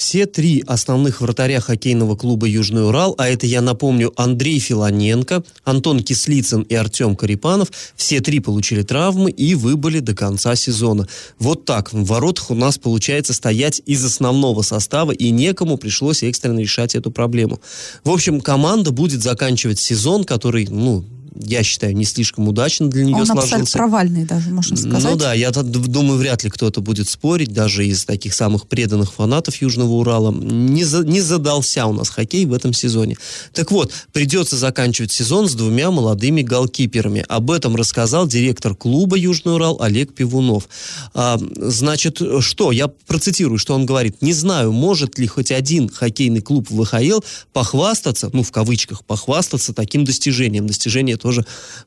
Все 0.00 0.24
три 0.24 0.64
основных 0.66 1.20
вратаря 1.20 1.60
хоккейного 1.60 2.16
клуба 2.16 2.46
«Южный 2.46 2.86
Урал», 2.86 3.14
а 3.18 3.28
это, 3.28 3.44
я 3.44 3.60
напомню, 3.60 4.14
Андрей 4.16 4.58
Филоненко, 4.58 5.44
Антон 5.64 6.02
Кислицын 6.02 6.62
и 6.62 6.74
Артем 6.74 7.14
Карипанов, 7.14 7.70
все 7.96 8.20
три 8.20 8.40
получили 8.40 8.80
травмы 8.80 9.30
и 9.30 9.54
выбыли 9.54 9.98
до 9.98 10.14
конца 10.14 10.56
сезона. 10.56 11.06
Вот 11.38 11.66
так, 11.66 11.92
в 11.92 12.02
воротах 12.06 12.50
у 12.50 12.54
нас 12.54 12.78
получается 12.78 13.34
стоять 13.34 13.82
из 13.84 14.02
основного 14.02 14.62
состава, 14.62 15.12
и 15.12 15.28
некому 15.28 15.76
пришлось 15.76 16.22
экстренно 16.22 16.60
решать 16.60 16.94
эту 16.94 17.10
проблему. 17.10 17.60
В 18.02 18.08
общем, 18.08 18.40
команда 18.40 18.92
будет 18.92 19.22
заканчивать 19.22 19.78
сезон, 19.78 20.24
который, 20.24 20.66
ну, 20.66 21.04
я 21.34 21.62
считаю, 21.62 21.94
не 21.96 22.04
слишком 22.04 22.48
удачно 22.48 22.88
для 22.88 23.04
нее 23.04 23.16
Он 23.16 23.26
сложился. 23.26 23.78
провальный 23.78 24.24
даже, 24.24 24.50
можно 24.50 24.76
ну 24.76 24.90
сказать. 24.90 25.10
Ну 25.10 25.16
да, 25.16 25.34
я 25.34 25.50
думаю, 25.50 26.18
вряд 26.18 26.44
ли 26.44 26.50
кто-то 26.50 26.80
будет 26.80 27.08
спорить, 27.08 27.52
даже 27.52 27.86
из 27.86 28.04
таких 28.04 28.34
самых 28.34 28.66
преданных 28.66 29.12
фанатов 29.12 29.56
Южного 29.56 29.92
Урала. 29.92 30.32
Не, 30.32 30.84
за, 30.84 31.04
не 31.04 31.20
задался 31.20 31.86
у 31.86 31.92
нас 31.92 32.08
хоккей 32.08 32.46
в 32.46 32.52
этом 32.52 32.72
сезоне. 32.72 33.16
Так 33.52 33.70
вот, 33.70 33.92
придется 34.12 34.56
заканчивать 34.56 35.12
сезон 35.12 35.48
с 35.48 35.54
двумя 35.54 35.90
молодыми 35.90 36.42
голкиперами. 36.42 37.24
Об 37.28 37.50
этом 37.50 37.76
рассказал 37.76 38.26
директор 38.26 38.74
клуба 38.74 39.16
Южный 39.16 39.54
Урал 39.54 39.80
Олег 39.80 40.14
Пивунов. 40.14 40.68
А, 41.14 41.38
значит, 41.56 42.20
что? 42.40 42.72
Я 42.72 42.88
процитирую, 42.88 43.58
что 43.58 43.74
он 43.74 43.86
говорит. 43.86 44.22
Не 44.22 44.32
знаю, 44.32 44.72
может 44.72 45.18
ли 45.18 45.26
хоть 45.26 45.52
один 45.52 45.88
хоккейный 45.88 46.40
клуб 46.40 46.68
в 46.70 46.82
ВХЛ 46.82 47.20
похвастаться, 47.52 48.30
ну, 48.32 48.42
в 48.42 48.50
кавычках, 48.50 49.04
похвастаться 49.04 49.72
таким 49.72 50.04
достижением. 50.04 50.66
Достижение 50.66 51.16
тоже 51.20 51.44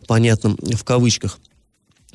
понятно 0.07 0.55
в 0.59 0.83
кавычках. 0.83 1.39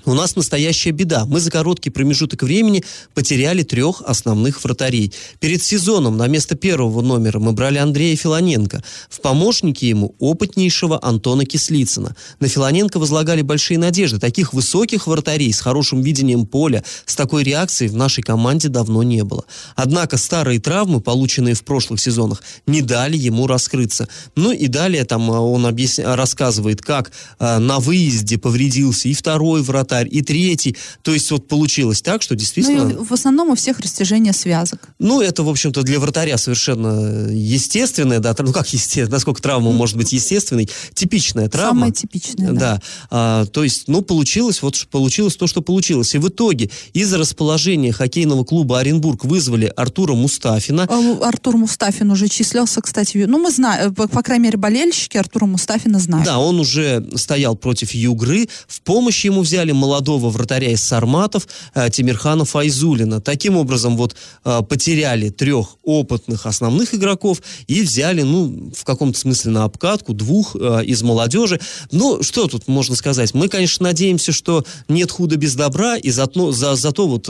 У 0.09 0.15
нас 0.15 0.37
настоящая 0.37 0.93
беда. 0.93 1.27
Мы 1.27 1.39
за 1.39 1.51
короткий 1.51 1.91
промежуток 1.91 2.43
времени 2.43 2.83
потеряли 3.13 3.63
трех 3.63 4.01
основных 4.07 4.65
вратарей. 4.65 5.13
Перед 5.39 5.63
сезоном 5.63 6.17
на 6.17 6.27
место 6.29 6.55
первого 6.55 7.03
номера 7.03 7.39
мы 7.39 7.53
брали 7.53 7.77
Андрея 7.77 8.17
Филоненко. 8.17 8.83
В 9.11 9.21
помощники 9.21 9.85
ему 9.85 10.15
опытнейшего 10.19 10.99
Антона 11.03 11.45
Кислицына. 11.45 12.17
На 12.41 12.49
Филоненко 12.49 12.99
возлагали 12.99 13.43
большие 13.43 13.77
надежды. 13.77 14.19
Таких 14.19 14.55
высоких 14.55 15.07
вратарей 15.07 15.53
с 15.53 15.61
хорошим 15.61 16.01
видением 16.01 16.47
поля, 16.47 16.83
с 17.05 17.15
такой 17.15 17.43
реакцией 17.43 17.91
в 17.91 17.97
нашей 17.97 18.23
команде 18.23 18.71
давно 18.71 19.03
не 19.03 19.25
было. 19.25 19.45
Однако 19.77 20.17
старые 20.17 20.59
травмы, 20.59 21.03
полученные 21.03 21.53
в 21.53 21.65
прошлых 21.65 22.01
сезонах, 22.01 22.43
не 22.67 22.81
дали 22.81 23.19
ему 23.19 23.47
раскрыться. 23.47 24.09
Ну 24.37 24.53
и 24.53 24.69
далее 24.69 25.05
там 25.05 25.31
а, 25.31 25.41
он 25.41 25.67
объясня... 25.67 26.17
рассказывает, 26.17 26.81
как 26.81 27.13
э, 27.39 27.59
на 27.59 27.79
выезде 27.79 28.39
повредился 28.39 29.11
и 29.11 29.13
второй 29.13 29.61
вратарь, 29.61 29.98
вратарь, 29.99 30.09
и 30.11 30.23
третий. 30.23 30.77
То 31.03 31.13
есть 31.13 31.31
вот 31.31 31.49
получилось 31.49 32.03
так, 32.03 32.23
что 32.23 32.35
действительно... 32.35 32.85
Ну, 32.85 33.05
в 33.05 33.13
основном 33.13 33.51
у 33.51 33.55
всех 33.55 33.81
растяжение 33.81 34.33
связок. 34.33 34.89
Ну, 34.99 35.21
это, 35.21 35.43
в 35.43 35.49
общем-то, 35.49 35.83
для 35.83 35.99
вратаря 35.99 36.39
совершенно 36.39 37.29
естественное, 37.31 38.21
да, 38.21 38.35
ну 38.39 38.53
как 38.53 38.69
естественно, 38.73 39.17
насколько 39.17 39.43
травма 39.43 39.73
может 39.73 39.97
быть 39.97 40.13
естественной, 40.13 40.69
типичная 40.95 41.49
травма. 41.49 41.81
Самая 41.81 41.93
типичная, 41.93 42.53
да. 42.53 42.59
да. 42.59 42.83
А, 43.11 43.47
то 43.47 43.65
есть, 43.65 43.89
ну, 43.89 44.03
получилось, 44.03 44.63
вот 44.63 44.87
получилось 44.91 45.37
то, 45.37 45.47
что 45.47 45.63
получилось. 45.63 46.15
И 46.15 46.19
в 46.19 46.29
итоге 46.29 46.71
из-за 46.93 47.19
расположения 47.19 47.93
хоккейного 47.93 48.45
клуба 48.45 48.79
Оренбург 48.79 49.25
вызвали 49.25 49.73
Артура 49.77 50.15
Мустафина. 50.15 50.87
А, 50.89 51.29
Артур 51.29 51.57
Мустафин 51.57 52.11
уже 52.11 52.29
числился, 52.29 52.81
кстати, 52.81 53.25
ну, 53.27 53.39
мы 53.39 53.51
знаем, 53.51 53.95
по, 53.95 54.09
по 54.09 54.23
крайней 54.23 54.45
мере, 54.45 54.59
болельщики 54.59 55.17
Артура 55.17 55.47
Мустафина 55.47 55.99
знают. 55.99 56.27
Да, 56.27 56.39
он 56.39 56.61
уже 56.61 57.07
стоял 57.17 57.57
против 57.57 57.93
Югры, 57.93 58.49
в 58.67 58.81
помощь 58.83 59.25
ему 59.25 59.43
взяли 59.43 59.73
молодого 59.79 60.29
вратаря 60.31 60.71
из 60.71 60.83
Сарматов 60.83 61.49
э, 61.75 61.89
Тимирхана 61.91 62.45
Файзулина. 62.45 63.21
Таким 63.21 63.57
образом, 63.57 63.97
вот 63.97 64.17
э, 64.45 64.61
потеряли 64.69 65.31
трех 65.31 65.77
опытных 65.83 66.47
основных 66.47 66.95
игроков 66.95 67.41
и 67.67 67.83
взяли, 67.83 68.23
ну, 68.23 68.71
в 68.75 68.85
каком-то 68.85 69.19
смысле 69.19 69.53
на 69.53 69.65
обкатку 69.65 70.13
двух 70.13 70.57
э, 70.57 70.85
из 70.85 71.03
молодежи. 71.03 71.61
Ну, 71.91 72.23
что 72.23 72.47
тут 72.47 72.69
можно 72.69 72.95
сказать? 72.97 73.35
Мы, 73.35 73.49
конечно, 73.49 73.85
надеемся, 73.85 74.33
что 74.33 74.65
нет 74.89 75.11
худа 75.11 75.37
без 75.37 75.55
добра, 75.55 75.97
и 75.97 76.11
зато, 76.11 76.53
за, 76.53 76.75
зато 76.77 77.07
вот 77.07 77.29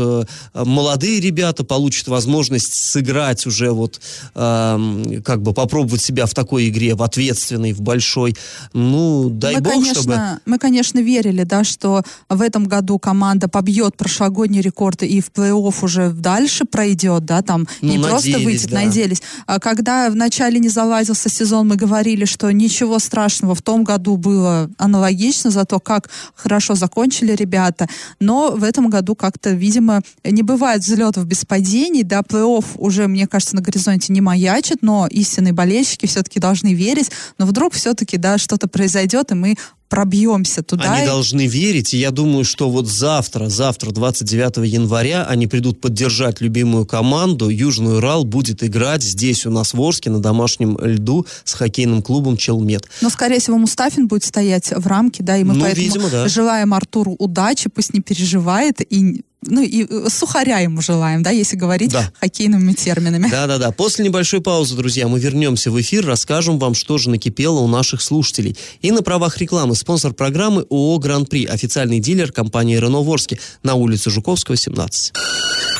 молодые 0.55 1.21
ребята 1.21 1.65
получат 1.65 2.09
возможность 2.09 2.73
сыграть 2.73 3.47
уже 3.47 3.71
вот, 3.71 4.01
э, 4.35 5.21
как 5.25 5.43
бы 5.43 5.53
попробовать 5.53 6.03
себя 6.03 6.27
в 6.27 6.35
такой 6.35 6.69
игре, 6.69 6.95
в 6.95 7.03
ответственной, 7.03 7.73
в 7.73 7.81
большой. 7.81 8.37
Ну, 8.73 9.29
дай 9.31 9.57
мы, 9.57 9.61
бог, 9.61 9.73
конечно, 9.73 10.03
чтобы... 10.03 10.19
Мы, 10.47 10.59
конечно, 10.59 10.99
верили, 10.99 11.45
да, 11.45 11.65
что 11.65 12.03
в 12.39 12.43
этом 12.43 12.65
году 12.65 12.99
команда 12.99 13.49
побьет 13.49 13.97
прошлогодний 13.97 14.61
рекорд 14.61 15.03
и 15.03 15.21
в 15.21 15.31
плей-офф 15.31 15.75
уже 15.83 16.11
дальше 16.11 16.65
пройдет, 16.65 17.25
да, 17.25 17.43
там 17.43 17.67
Ну, 17.83 17.93
не 17.93 17.99
просто 17.99 18.39
выйдет, 18.39 18.71
да. 18.71 18.83
надеялись. 18.83 19.23
А 19.47 19.59
когда 19.59 20.09
в 20.09 20.17
начале 20.17 20.59
не 20.59 20.69
заладился 20.69 21.29
сезон, 21.29 21.69
мы 21.69 21.77
говорили, 21.77 22.25
что 22.25 22.51
ничего 22.51 22.99
страшного 22.99 23.55
в 23.55 23.63
том 23.63 23.85
году 23.85 24.17
было 24.17 24.71
аналогично, 24.79 25.51
зато 25.51 25.81
как 25.81 26.09
хорошо 26.35 26.75
закончили 26.75 27.33
ребята. 27.33 27.89
Но 28.21 28.53
в 28.53 28.63
этом 28.63 28.89
году 28.89 29.15
как-то, 29.15 29.51
видимо, 29.51 30.03
не 30.25 30.43
бывает 30.43 30.83
взлетов 30.83 31.27
без 31.27 31.45
падений, 31.45 32.05
да, 32.05 32.21
плей-офф 32.21 32.65
уже, 32.77 33.09
мне 33.09 33.27
кажется, 33.27 33.57
на 33.57 33.63
горизонте 33.63 34.13
не 34.13 34.21
маячит, 34.21 34.79
но 34.83 35.07
истинные 35.11 35.53
болельщики 35.53 36.07
все-таки 36.07 36.39
должны 36.39 36.73
верить, 36.73 37.11
но 37.39 37.47
вдруг 37.47 37.75
все-таки, 37.75 38.17
да, 38.17 38.39
что-то 38.39 38.69
произойдет, 38.69 39.33
и 39.33 39.35
мы 39.35 39.57
пробьемся 39.89 40.63
туда. 40.63 40.93
Они 40.95 41.03
и- 41.05 41.07
должны 41.07 41.47
верить, 41.47 41.95
и 41.95 41.99
я 41.99 42.11
думаю, 42.11 42.45
что 42.45 42.71
вот 42.71 42.87
завтра, 42.89 43.49
завтра, 43.49 43.91
29 43.91 44.65
января, 44.67 45.25
они 45.25 45.47
придут 45.47 45.81
поддержать 45.81 46.41
любимую 46.41 46.87
команду. 46.87 47.49
Южный 47.49 47.97
Урал 47.97 48.25
будет 48.25 48.63
играть 48.63 49.03
здесь 49.03 49.47
у 49.47 49.51
нас 49.51 49.75
в 49.75 49.81
Орске 49.81 50.11
на 50.11 50.21
домашнем 50.21 50.79
льду 50.81 51.27
с 51.45 51.55
хоккейным 51.55 52.03
клубом 52.03 52.37
«Челмет». 52.37 52.87
Но, 53.01 53.11
скорее 53.11 53.41
всего, 53.41 53.59
Мустафин 53.59 54.07
будет 54.09 54.25
стоять 54.25 54.71
в 54.75 54.87
рамке, 54.87 55.23
да, 55.23 55.37
и 55.37 55.45
мы 55.45 55.55
Ну, 55.55 55.61
поэтому 55.63 55.85
видимо, 55.87 56.11
да. 56.11 56.29
желаем 56.29 56.75
Артуру 56.75 57.17
удачи, 57.19 57.69
пусть 57.69 57.95
не 57.95 58.01
переживает, 58.01 58.81
и, 58.81 59.23
ну, 59.43 59.63
и 59.63 59.87
э, 59.89 60.09
сухаря 60.11 60.59
ему 60.59 60.81
желаем, 60.83 61.23
да, 61.23 61.31
если 61.31 61.57
говорить 61.57 61.93
Да. 61.93 62.11
хоккейными 62.21 62.73
терминами. 62.73 63.29
Да-да-да. 63.31 63.71
После 63.71 64.05
небольшой 64.05 64.41
паузы, 64.41 64.75
друзья, 64.77 65.07
мы 65.09 65.21
вернемся 65.21 65.71
в 65.71 65.81
эфир, 65.81 66.05
расскажем 66.05 66.59
вам, 66.59 66.75
что 66.75 66.99
же 66.99 67.09
накипело 67.11 67.61
у 67.61 67.69
наших 67.69 68.03
слушателей. 68.03 68.57
И 68.81 68.91
на 68.91 69.03
правах 69.03 69.39
рекламы 69.39 69.75
спонсор 69.77 70.13
программы 70.13 70.67
ООО 70.71 70.99
«Гран-при», 70.99 71.45
официальный 71.45 72.01
дилер 72.01 72.33
компании 72.33 72.77
«Рено 72.77 73.01
Ворске» 73.01 73.39
на 73.63 73.75
улице 73.75 74.11
Жуковского, 74.11 74.57
17. 74.57 75.13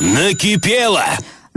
Накипело! 0.01 1.05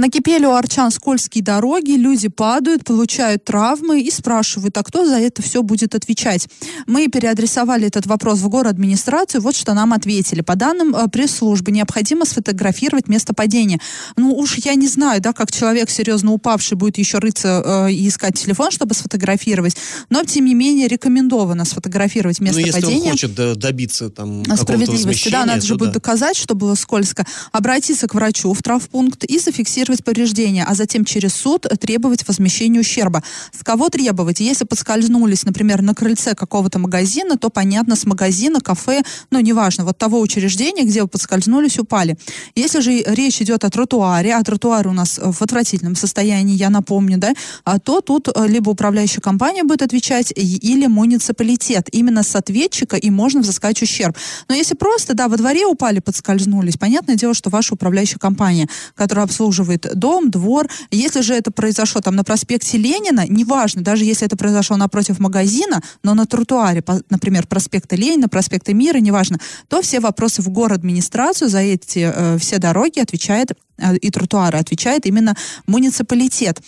Накипели 0.02 0.48
у 0.48 0.54
арчан 0.54 0.90
скользкие 0.90 1.44
дороги, 1.44 1.92
люди 1.92 2.28
падают, 2.28 2.84
получают 2.84 3.46
травмы 3.46 4.02
и 4.02 4.10
спрашивают, 4.10 4.76
а 4.80 4.82
кто 4.82 5.06
за 5.06 5.20
это 5.20 5.44
все 5.44 5.62
будет 5.62 5.94
отвечать? 5.94 6.48
Мы 6.88 7.08
переадресовали 7.08 7.86
этот 7.86 8.08
вопрос 8.08 8.40
в 8.40 8.50
город 8.50 8.72
администрацию, 8.72 9.42
вот 9.42 9.56
что 9.56 9.76
нам 9.76 9.94
ответили. 9.94 10.42
По 10.42 10.56
данным 10.56 10.96
э, 10.96 11.08
пресс-службы, 11.08 11.72
необходимо 11.72 12.26
сфотографировать 12.26 13.10
место 13.10 13.36
падения. 13.36 13.80
Ну 14.18 14.34
уж 14.36 14.58
я 14.58 14.74
не 14.74 14.88
знаю, 14.88 15.22
да, 15.22 15.34
как 15.34 15.52
человек 15.52 15.92
серьезно 15.92 16.32
упавший 16.32 16.78
будет 16.78 16.98
еще 16.98 17.20
рыться 17.20 17.62
э, 17.64 17.92
и 17.92 18.08
искать 18.08 18.40
телефон, 18.40 18.72
чтобы 18.72 18.96
сфотографировать, 18.96 19.78
но 20.10 20.24
тем 20.24 20.46
не 20.46 20.56
менее 20.56 20.88
рекомендовано 20.88 21.64
сфотографировать 21.64 22.40
место 22.40 22.60
ну, 22.60 22.66
если 22.66 22.82
падения. 22.82 23.04
он 23.04 23.12
хочет 23.12 23.36
да, 23.36 23.54
добиться 23.54 24.10
там 24.10 24.44
Справедливости, 24.58 25.30
да, 25.30 25.46
надо 25.46 25.62
же 25.62 25.74
то 25.74 25.78
будет 25.78 25.90
да. 25.90 26.00
доказать, 26.00 26.38
что 26.38 26.56
было 26.56 26.74
скользко. 26.74 27.24
Обратиться 27.52 28.08
к 28.08 28.16
врачу 28.16 28.52
в 28.52 28.64
травпункт 28.64 29.26
и 29.26 29.38
зафиксировать 29.38 29.91
повреждения, 30.00 30.66
а 30.68 30.74
затем 30.74 31.06
через 31.06 31.34
суд 31.34 31.68
требовать 31.80 32.28
возмещения 32.28 32.80
ущерба. 32.80 33.24
С 33.52 33.64
кого 33.64 33.90
требовать? 33.90 34.40
Если 34.40 34.66
подскользнулись, 34.66 35.46
например, 35.46 35.82
на 35.82 35.94
крыльце 35.94 36.34
какого-то 36.36 36.80
магазина, 36.80 37.38
то 37.38 37.50
понятно, 37.50 37.96
с 37.96 38.06
магазина, 38.06 38.62
кафе, 38.62 39.04
ну, 39.30 39.40
неважно, 39.40 39.86
вот 39.86 39.98
того 39.98 40.20
учреждения, 40.20 40.84
где 40.84 41.02
вы 41.02 41.08
подскользнулись, 41.08 41.80
упали. 41.80 42.18
Если 42.56 42.80
же 42.80 43.04
речь 43.06 43.42
идет 43.42 43.64
о 43.64 43.70
тротуаре, 43.70 44.36
а 44.36 44.44
тротуар 44.44 44.88
у 44.88 44.94
нас 44.94 45.20
в 45.22 45.42
отвратительном 45.42 45.96
состоянии, 45.96 46.56
я 46.56 46.70
напомню, 46.70 47.18
да, 47.18 47.34
а 47.64 47.80
то 47.80 48.02
тут 48.02 48.28
э, 48.28 48.48
либо 48.48 48.70
управляющая 48.70 49.22
компания 49.22 49.64
будет 49.64 49.82
отвечать, 49.82 50.34
или 50.36 50.88
муниципалитет. 50.88 51.90
Именно 51.92 52.24
с 52.24 52.36
ответчика 52.36 52.98
и 52.98 53.10
можно 53.10 53.42
взыскать 53.42 53.82
ущерб. 53.82 54.16
Но 54.48 54.56
если 54.56 54.76
просто, 54.76 55.14
да, 55.14 55.28
во 55.28 55.38
дворе 55.38 55.66
упали, 55.66 56.00
подскользнулись, 56.00 56.78
понятное 56.78 57.16
дело, 57.16 57.34
что 57.34 57.50
ваша 57.50 57.74
управляющая 57.74 58.20
компания, 58.20 58.68
которая 58.96 59.26
обслуживает 59.26 59.71
дом, 59.78 60.30
двор, 60.30 60.68
если 60.92 61.22
же 61.22 61.34
это 61.34 61.52
произошло 61.52 62.02
там 62.02 62.16
на 62.16 62.24
проспекте 62.24 62.78
Ленина, 62.78 63.26
неважно, 63.28 63.82
даже 63.82 64.06
если 64.06 64.26
это 64.26 64.36
произошло 64.36 64.78
напротив 64.78 65.20
магазина, 65.20 65.82
но 66.04 66.14
на 66.14 66.26
тротуаре, 66.26 66.84
например, 67.10 67.48
проспекта 67.48 67.96
Ленина, 67.96 68.28
проспекта 68.28 68.74
Мира, 68.74 68.98
неважно, 68.98 69.40
то 69.68 69.82
все 69.82 70.00
вопросы 70.00 70.42
в 70.42 70.50
город 70.50 70.82
администрацию 70.82 71.50
за 71.50 71.60
эти 71.60 72.12
э, 72.14 72.38
все 72.40 72.58
дороги 72.58 73.00
отвечает 73.00 73.52
э, 73.78 73.96
и 73.98 74.10
тротуары 74.10 74.58
отвечает 74.58 75.06
именно 75.06 75.36
муниципалитет. 75.68 76.60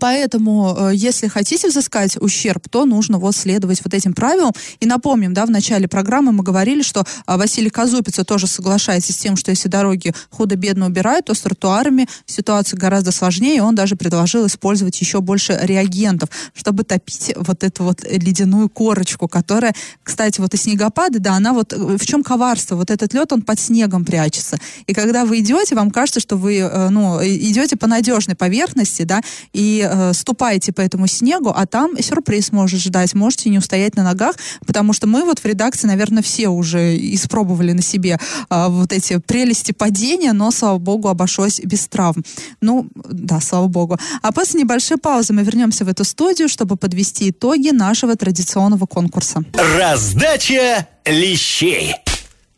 Поэтому, 0.00 0.76
э, 0.76 0.90
если 0.94 1.28
хотите 1.28 1.68
взыскать 1.68 2.16
ущерб, 2.20 2.68
то 2.68 2.84
нужно 2.84 3.18
вот 3.18 3.36
следовать 3.36 3.80
вот 3.84 3.94
этим 3.94 4.14
правилам. 4.14 4.52
И 4.80 4.86
напомним, 4.86 5.34
да, 5.34 5.46
в 5.46 5.50
начале 5.50 5.88
программы 5.88 6.32
мы 6.32 6.42
говорили, 6.42 6.82
что 6.82 7.04
а, 7.26 7.36
Василий 7.36 7.70
Казупица 7.70 8.24
тоже 8.24 8.46
соглашается 8.46 9.12
с 9.12 9.16
тем, 9.16 9.36
что 9.36 9.50
если 9.50 9.68
дороги 9.68 10.12
худо-бедно 10.30 10.86
убирают, 10.86 11.26
то 11.26 11.34
с 11.34 11.40
тротуарами 11.40 12.08
ситуация 12.26 12.78
гораздо 12.78 13.12
сложнее. 13.12 13.62
Он 13.62 13.74
даже 13.74 13.96
предложил 13.96 14.46
использовать 14.46 15.00
еще 15.00 15.20
больше 15.20 15.58
реагентов, 15.62 16.28
чтобы 16.54 16.84
топить 16.84 17.32
вот 17.36 17.64
эту 17.64 17.84
вот 17.84 18.04
ледяную 18.04 18.68
корочку, 18.68 19.28
которая, 19.28 19.74
кстати, 20.02 20.40
вот 20.40 20.54
и 20.54 20.56
снегопады, 20.56 21.18
да, 21.18 21.34
она 21.34 21.52
вот 21.52 21.72
э, 21.72 21.76
в 21.76 22.06
чем 22.06 22.22
коварство? 22.22 22.76
Вот 22.76 22.90
этот 22.90 23.14
лед, 23.14 23.32
он 23.32 23.42
под 23.42 23.60
снегом 23.60 24.04
прячется. 24.04 24.58
И 24.86 24.94
когда 24.94 25.24
вы 25.24 25.40
идете, 25.40 25.74
вам 25.74 25.90
кажется, 25.90 26.20
что 26.20 26.36
вы, 26.36 26.58
э, 26.58 26.88
ну, 26.90 27.18
идете 27.22 27.76
по 27.76 27.86
надежной 27.86 28.34
поверхности, 28.34 29.02
да, 29.02 29.20
и 29.52 29.83
э, 29.90 30.12
ступаете 30.12 30.72
по 30.72 30.80
этому 30.80 31.06
снегу, 31.06 31.52
а 31.54 31.66
там 31.66 32.00
сюрприз 32.00 32.52
может 32.52 32.80
ждать. 32.80 33.14
Можете 33.14 33.50
не 33.50 33.58
устоять 33.58 33.96
на 33.96 34.04
ногах, 34.04 34.36
потому 34.66 34.92
что 34.92 35.06
мы 35.06 35.24
вот 35.24 35.40
в 35.40 35.44
редакции, 35.44 35.86
наверное, 35.86 36.22
все 36.22 36.48
уже 36.48 36.96
испробовали 37.14 37.72
на 37.72 37.82
себе 37.82 38.18
а, 38.48 38.68
вот 38.68 38.92
эти 38.92 39.18
прелести 39.18 39.72
падения, 39.72 40.32
но, 40.32 40.50
слава 40.50 40.78
богу, 40.78 41.08
обошлось 41.08 41.60
без 41.60 41.86
травм. 41.86 42.24
Ну, 42.60 42.88
да, 42.94 43.40
слава 43.40 43.66
богу. 43.66 43.98
А 44.22 44.32
после 44.32 44.60
небольшой 44.60 44.96
паузы 44.96 45.32
мы 45.32 45.42
вернемся 45.42 45.84
в 45.84 45.88
эту 45.88 46.04
студию, 46.04 46.48
чтобы 46.48 46.76
подвести 46.76 47.30
итоги 47.30 47.70
нашего 47.70 48.16
традиционного 48.16 48.86
конкурса. 48.86 49.42
Раздача 49.78 50.88
лещей. 51.04 52.03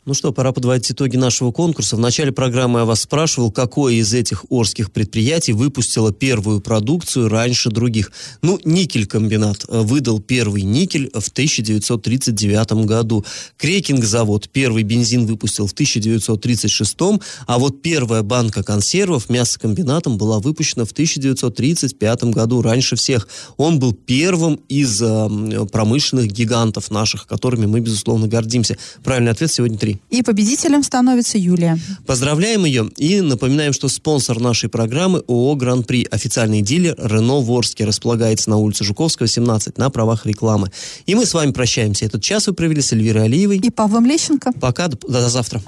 Ну 0.07 0.13
что, 0.13 0.31
пора 0.31 0.53
подводить 0.53 0.89
итоги 0.89 1.17
нашего 1.17 1.51
конкурса. 1.51 1.97
В 1.97 1.99
начале 1.99 2.31
программы 2.31 2.79
я 2.79 2.85
вас 2.85 3.01
спрашивал, 3.01 3.51
какое 3.51 3.95
из 3.95 4.13
этих 4.13 4.45
орских 4.49 4.93
предприятий 4.93 5.51
выпустило 5.51 6.13
первую 6.13 6.61
продукцию 6.61 7.27
раньше 7.27 7.71
других. 7.71 8.13
Ну, 8.41 8.57
никель-комбинат 8.63 9.65
выдал 9.67 10.21
первый 10.21 10.61
никель 10.61 11.09
в 11.13 11.27
1939 11.27 12.85
году. 12.85 13.25
Крекинг-завод 13.57 14.47
первый 14.47 14.83
бензин 14.83 15.25
выпустил 15.25 15.67
в 15.67 15.73
1936, 15.73 16.97
а 17.45 17.59
вот 17.59 17.81
первая 17.81 18.23
банка 18.23 18.63
консервов 18.63 19.29
мясокомбинатом 19.29 20.17
была 20.17 20.39
выпущена 20.39 20.85
в 20.85 20.91
1935 20.93 22.23
году, 22.31 22.61
раньше 22.61 22.95
всех. 22.95 23.27
Он 23.57 23.77
был 23.77 23.91
первым 23.91 24.61
из 24.69 25.01
э, 25.01 25.65
промышленных 25.69 26.27
гигантов 26.27 26.91
наших, 26.91 27.27
которыми 27.27 27.65
мы, 27.65 27.81
безусловно, 27.81 28.29
гордимся. 28.29 28.77
Правильный 29.03 29.33
ответ 29.33 29.51
сегодня 29.51 29.77
три. 29.77 29.96
И 30.09 30.21
победителем 30.21 30.83
становится 30.83 31.37
Юлия. 31.37 31.77
Поздравляем 32.05 32.65
ее 32.65 32.89
и 32.97 33.21
напоминаем, 33.21 33.73
что 33.73 33.87
спонсор 33.87 34.39
нашей 34.39 34.69
программы 34.69 35.23
ООО 35.27 35.55
«Гран-при», 35.55 36.07
официальный 36.09 36.61
дилер 36.61 36.95
«Рено 36.97 37.39
Ворске», 37.39 37.85
располагается 37.85 38.49
на 38.49 38.57
улице 38.57 38.83
Жуковского, 38.83 39.27
17, 39.27 39.77
на 39.77 39.89
правах 39.89 40.25
рекламы. 40.25 40.71
И 41.05 41.15
мы 41.15 41.25
с 41.25 41.33
вами 41.33 41.51
прощаемся. 41.51 42.05
Этот 42.05 42.21
час 42.21 42.47
вы 42.47 42.53
провели 42.53 42.81
с 42.81 42.93
Эльвирой 42.93 43.25
Алиевой. 43.25 43.57
И 43.57 43.69
Павлом 43.69 44.05
Лещенко. 44.05 44.51
Пока, 44.59 44.87
до, 44.87 44.97
до 45.07 45.29
завтра. 45.29 45.61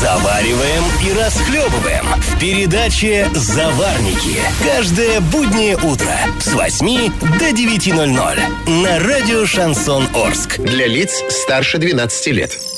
Завариваем 0.00 0.84
и 1.06 1.12
расхлебываем 1.12 2.04
в 2.20 2.38
передаче 2.38 3.28
«Заварники». 3.34 4.38
Каждое 4.62 5.20
буднее 5.20 5.76
утро 5.76 6.14
с 6.40 6.52
8 6.52 7.12
до 7.38 7.50
9.00 7.50 8.82
на 8.82 8.98
радио 9.00 9.46
«Шансон 9.46 10.04
Орск». 10.14 10.58
Для 10.58 10.86
лиц 10.86 11.22
старше 11.30 11.78
12 11.78 12.26
лет. 12.28 12.77